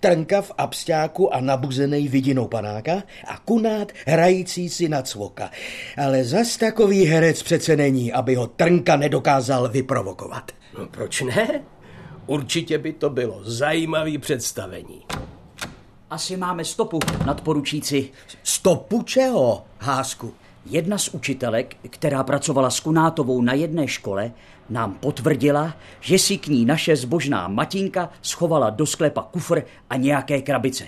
Trnka 0.00 0.42
v 0.42 0.52
absťáku 0.58 1.34
a 1.34 1.40
nabuzenej 1.40 2.08
vidinou 2.08 2.48
panáka 2.48 3.02
a 3.26 3.38
Kunát 3.38 3.92
hrající 4.06 4.68
si 4.68 4.88
na 4.88 5.02
cvoka. 5.02 5.50
Ale 5.96 6.24
zas 6.24 6.56
takový 6.56 7.04
herec 7.04 7.42
přece 7.42 7.76
není, 7.76 8.12
aby 8.12 8.34
ho 8.34 8.46
Trnka 8.46 8.96
nedokázal 8.96 9.68
vyprovokovat. 9.68 10.52
No 10.78 10.86
proč 10.86 11.20
ne? 11.20 11.62
Určitě 12.26 12.78
by 12.78 12.92
to 12.92 13.10
bylo 13.10 13.40
zajímavý 13.44 14.18
představení. 14.18 15.04
Asi 16.10 16.36
máme 16.36 16.64
stopu, 16.64 16.98
nadporučíci. 17.26 18.10
Stopu 18.42 19.02
čeho, 19.02 19.64
Hásku? 19.78 20.34
Jedna 20.66 20.98
z 20.98 21.08
učitelek, 21.08 21.76
která 21.90 22.22
pracovala 22.24 22.70
s 22.70 22.80
Kunátovou 22.80 23.42
na 23.42 23.52
jedné 23.52 23.88
škole, 23.88 24.32
nám 24.70 24.94
potvrdila, 24.94 25.74
že 26.00 26.18
si 26.18 26.38
k 26.38 26.46
ní 26.46 26.64
naše 26.64 26.96
zbožná 26.96 27.48
matinka 27.48 28.10
schovala 28.22 28.70
do 28.70 28.86
sklepa 28.86 29.22
kufr 29.22 29.62
a 29.90 29.96
nějaké 29.96 30.42
krabice. 30.42 30.84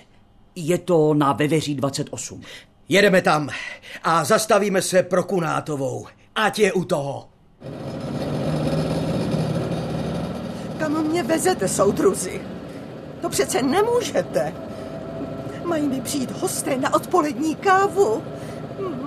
Je 0.55 0.77
to 0.77 1.13
na 1.13 1.33
Veveří 1.33 1.75
28. 1.75 2.41
Jedeme 2.89 3.21
tam 3.21 3.49
a 4.03 4.23
zastavíme 4.23 4.81
se 4.81 5.03
pro 5.03 5.23
Kunátovou. 5.23 6.07
Ať 6.35 6.59
je 6.59 6.73
u 6.73 6.83
toho. 6.83 7.29
Kam 10.79 11.07
mě 11.07 11.23
vezete, 11.23 11.67
soudruzi? 11.67 12.41
To 13.21 13.29
přece 13.29 13.61
nemůžete. 13.61 14.53
Mají 15.65 15.87
mi 15.87 16.01
přijít 16.01 16.31
hosté 16.41 16.77
na 16.77 16.93
odpolední 16.93 17.55
kávu. 17.55 18.23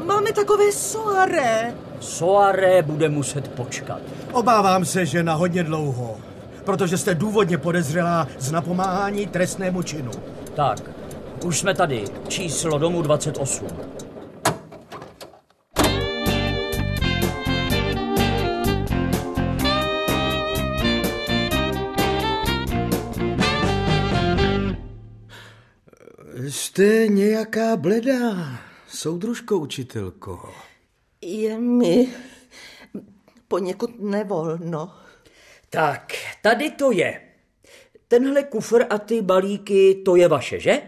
Máme 0.05 0.33
takové 0.33 0.73
soaré. 0.73 1.75
Soaré 2.01 2.83
bude 2.83 3.09
muset 3.09 3.49
počkat. 3.49 4.01
Obávám 4.33 4.85
se, 4.85 5.07
že 5.07 5.23
na 5.23 5.35
hodně 5.35 5.65
dlouho, 5.65 6.17
protože 6.65 6.99
jste 6.99 7.15
důvodně 7.15 7.59
podezřelá 7.59 8.29
z 8.39 8.53
napomáhání 8.53 9.27
trestnému 9.27 9.83
činu. 9.83 10.11
Tak, 10.55 10.91
už 11.45 11.59
jsme 11.59 11.75
tady. 11.75 12.05
Číslo 12.29 12.79
domu 12.79 13.03
28. 13.03 13.67
Jste 26.77 27.09
nějaká 27.09 27.77
bledá, 27.77 28.61
soudružko 28.89 29.57
učitelko. 29.57 30.55
Je 31.21 31.59
mi 31.59 32.09
poněkud 33.49 34.01
nevolno. 34.01 34.95
Tak, 35.71 36.13
tady 36.43 36.71
to 36.71 36.91
je. 36.91 37.21
Tenhle 38.09 38.43
kufr 38.43 38.85
a 38.91 38.99
ty 38.99 39.23
balíky, 39.23 40.03
to 40.05 40.17
je 40.17 40.29
vaše, 40.29 40.61
že? 40.61 40.83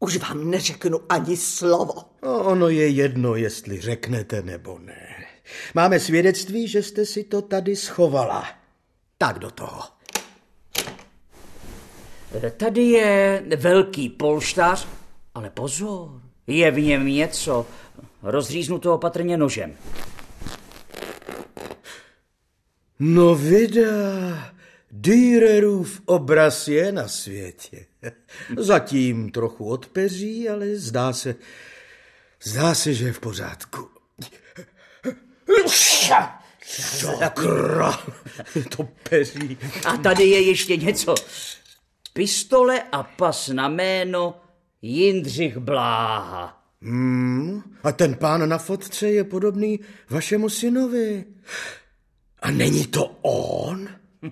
Už 0.00 0.16
vám 0.16 0.50
neřeknu 0.50 1.00
ani 1.08 1.36
slovo. 1.36 1.94
No, 2.22 2.44
ono 2.44 2.68
je 2.68 2.88
jedno, 2.88 3.34
jestli 3.34 3.80
řeknete 3.80 4.42
nebo 4.42 4.78
ne. 4.78 5.26
Máme 5.74 6.00
svědectví, 6.00 6.68
že 6.68 6.82
jste 6.82 7.06
si 7.06 7.24
to 7.24 7.42
tady 7.42 7.76
schovala. 7.76 8.48
Tak 9.18 9.38
do 9.38 9.50
toho. 9.50 9.95
Tady 12.56 12.82
je 12.82 13.42
velký 13.56 14.08
polštář, 14.08 14.88
ale 15.34 15.50
pozor, 15.50 16.20
je 16.46 16.70
v 16.70 16.80
něm 16.80 17.06
něco. 17.06 17.66
Rozříznu 18.22 18.78
to 18.78 18.94
opatrně 18.94 19.36
nožem. 19.36 19.74
No 22.98 23.34
vydá, 23.34 24.52
Dürerův 24.90 26.02
obraz 26.04 26.68
je 26.68 26.92
na 26.92 27.08
světě. 27.08 27.86
Zatím 28.56 29.30
trochu 29.30 29.68
odpeří, 29.68 30.48
ale 30.48 30.76
zdá 30.76 31.12
se, 31.12 31.34
zdá 32.42 32.74
se, 32.74 32.94
že 32.94 33.06
je 33.06 33.12
v 33.12 33.20
pořádku. 33.20 33.88
Sakra, 36.66 38.04
to 38.76 38.88
peří. 39.08 39.58
A 39.84 39.96
tady 39.96 40.24
je 40.24 40.40
ještě 40.40 40.76
něco. 40.76 41.14
Pistole 42.16 42.82
a 42.92 43.02
pas 43.02 43.48
na 43.48 43.68
jméno 43.68 44.40
Jindřich 44.82 45.56
Bláha. 45.58 46.62
Hmm, 46.82 47.62
a 47.84 47.92
ten 47.92 48.14
pán 48.14 48.48
na 48.48 48.58
fotce 48.58 49.08
je 49.08 49.24
podobný 49.24 49.80
vašemu 50.10 50.48
synovi. 50.48 51.24
A 52.42 52.50
není 52.50 52.86
to 52.86 53.16
on? 53.22 53.88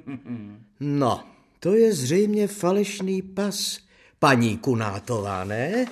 No, 0.80 1.24
to 1.60 1.74
je 1.74 1.92
zřejmě 1.92 2.48
falešný 2.48 3.22
pas. 3.22 3.78
Paní 4.18 4.58
Kunátová, 4.58 5.44
ne? 5.44 5.86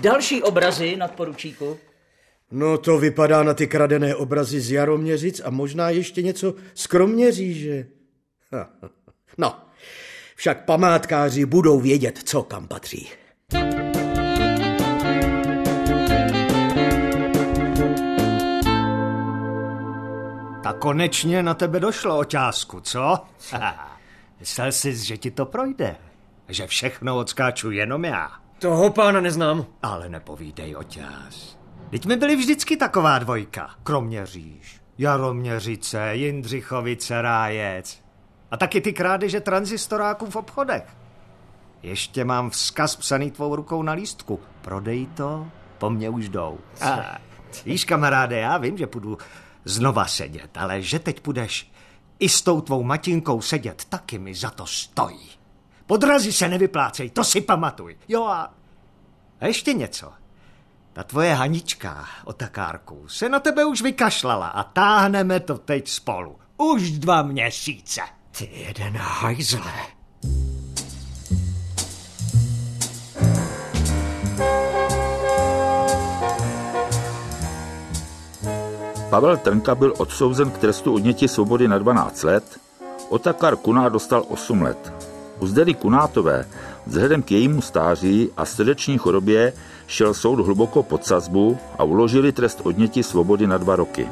Další 0.00 0.42
obrazy 0.42 0.96
nad 0.96 1.14
poručíku. 1.14 1.78
No 2.50 2.78
to 2.78 2.98
vypadá 2.98 3.42
na 3.42 3.54
ty 3.54 3.66
kradené 3.66 4.14
obrazy 4.14 4.60
z 4.60 4.70
Jaroměřic 4.70 5.40
a 5.44 5.50
možná 5.50 5.90
ještě 5.90 6.22
něco 6.22 6.54
z 6.74 6.86
Kroměříže. 6.86 7.86
No, 9.38 9.66
však 10.36 10.64
památkáři 10.64 11.46
budou 11.46 11.80
vědět, 11.80 12.18
co 12.24 12.42
kam 12.42 12.68
patří. 12.68 13.08
Tak 20.62 20.78
konečně 20.78 21.42
na 21.42 21.54
tebe 21.54 21.80
došlo, 21.80 22.18
oťásku, 22.18 22.80
co? 22.80 23.18
Myslel 24.40 24.72
jsi, 24.72 24.96
že 24.96 25.16
ti 25.16 25.30
to 25.30 25.46
projde? 25.46 25.96
Že 26.48 26.66
všechno 26.66 27.18
odskáču 27.18 27.70
jenom 27.70 28.04
já? 28.04 28.30
Toho 28.58 28.90
pána 28.90 29.20
neznám. 29.20 29.66
Ale 29.82 30.08
nepovídej, 30.08 30.76
oťás. 30.76 31.58
Teď 31.90 32.06
mi 32.06 32.16
byli 32.16 32.36
vždycky 32.36 32.76
taková 32.76 33.18
dvojka. 33.18 33.70
Kroměříž, 33.82 34.80
Jaroměřice, 34.98 36.14
Jindřichovice, 36.14 37.22
Rájec. 37.22 38.05
A 38.50 38.56
taky 38.56 38.80
ty 38.80 38.92
krádeže 38.92 39.40
transistoráků 39.40 40.26
v 40.26 40.36
obchodech. 40.36 40.84
Ještě 41.82 42.24
mám 42.24 42.50
vzkaz 42.50 42.96
psaný 42.96 43.30
tvou 43.30 43.56
rukou 43.56 43.82
na 43.82 43.92
lístku. 43.92 44.40
Prodej 44.60 45.06
to, 45.06 45.46
po 45.78 45.90
mně 45.90 46.10
už 46.10 46.28
jdou. 46.28 46.58
A, 46.80 47.18
víš, 47.64 47.84
kamaráde, 47.84 48.38
já 48.38 48.58
vím, 48.58 48.78
že 48.78 48.86
půjdu 48.86 49.18
znova 49.64 50.06
sedět, 50.06 50.56
ale 50.56 50.82
že 50.82 50.98
teď 50.98 51.20
půjdeš 51.20 51.72
i 52.18 52.28
s 52.28 52.42
tou 52.42 52.60
tvou 52.60 52.82
matinkou 52.82 53.40
sedět, 53.40 53.84
taky 53.84 54.18
mi 54.18 54.34
za 54.34 54.50
to 54.50 54.66
stojí. 54.66 55.30
Podrazy 55.86 56.32
se 56.32 56.48
nevyplácej, 56.48 57.10
to 57.10 57.24
si 57.24 57.40
pamatuj. 57.40 57.96
Jo 58.08 58.24
a... 58.24 58.54
A 59.40 59.46
ještě 59.46 59.72
něco. 59.72 60.12
Ta 60.92 61.04
tvoje 61.04 61.34
Hanička, 61.34 62.04
otakárku, 62.24 63.08
se 63.08 63.28
na 63.28 63.40
tebe 63.40 63.64
už 63.64 63.82
vykašlala 63.82 64.48
a 64.48 64.62
táhneme 64.62 65.40
to 65.40 65.58
teď 65.58 65.88
spolu. 65.88 66.38
Už 66.56 66.90
dva 66.90 67.22
měsíce. 67.22 68.00
Ty 68.38 68.48
jeden 68.68 68.96
hajzle. 68.96 69.72
Pavel 79.10 79.36
Trnka 79.36 79.74
byl 79.74 79.94
odsouzen 79.98 80.50
k 80.50 80.58
trestu 80.58 80.94
odnětí 80.94 81.28
svobody 81.28 81.68
na 81.68 81.78
12 81.78 82.22
let, 82.22 82.60
Otakar 83.08 83.56
Kuná 83.56 83.88
dostal 83.88 84.24
8 84.28 84.62
let. 84.62 84.92
U 85.40 85.46
Zdeny 85.46 85.74
Kunátové 85.74 86.44
vzhledem 86.86 87.22
k 87.22 87.30
jejímu 87.30 87.62
stáří 87.62 88.30
a 88.36 88.44
srdeční 88.44 88.98
chorobě 88.98 89.52
šel 89.86 90.14
soud 90.14 90.40
hluboko 90.40 90.82
pod 90.82 91.04
sazbu 91.04 91.58
a 91.78 91.84
uložili 91.84 92.32
trest 92.32 92.60
odnětí 92.64 93.02
svobody 93.02 93.46
na 93.46 93.58
dva 93.58 93.76
roky. 93.76 94.08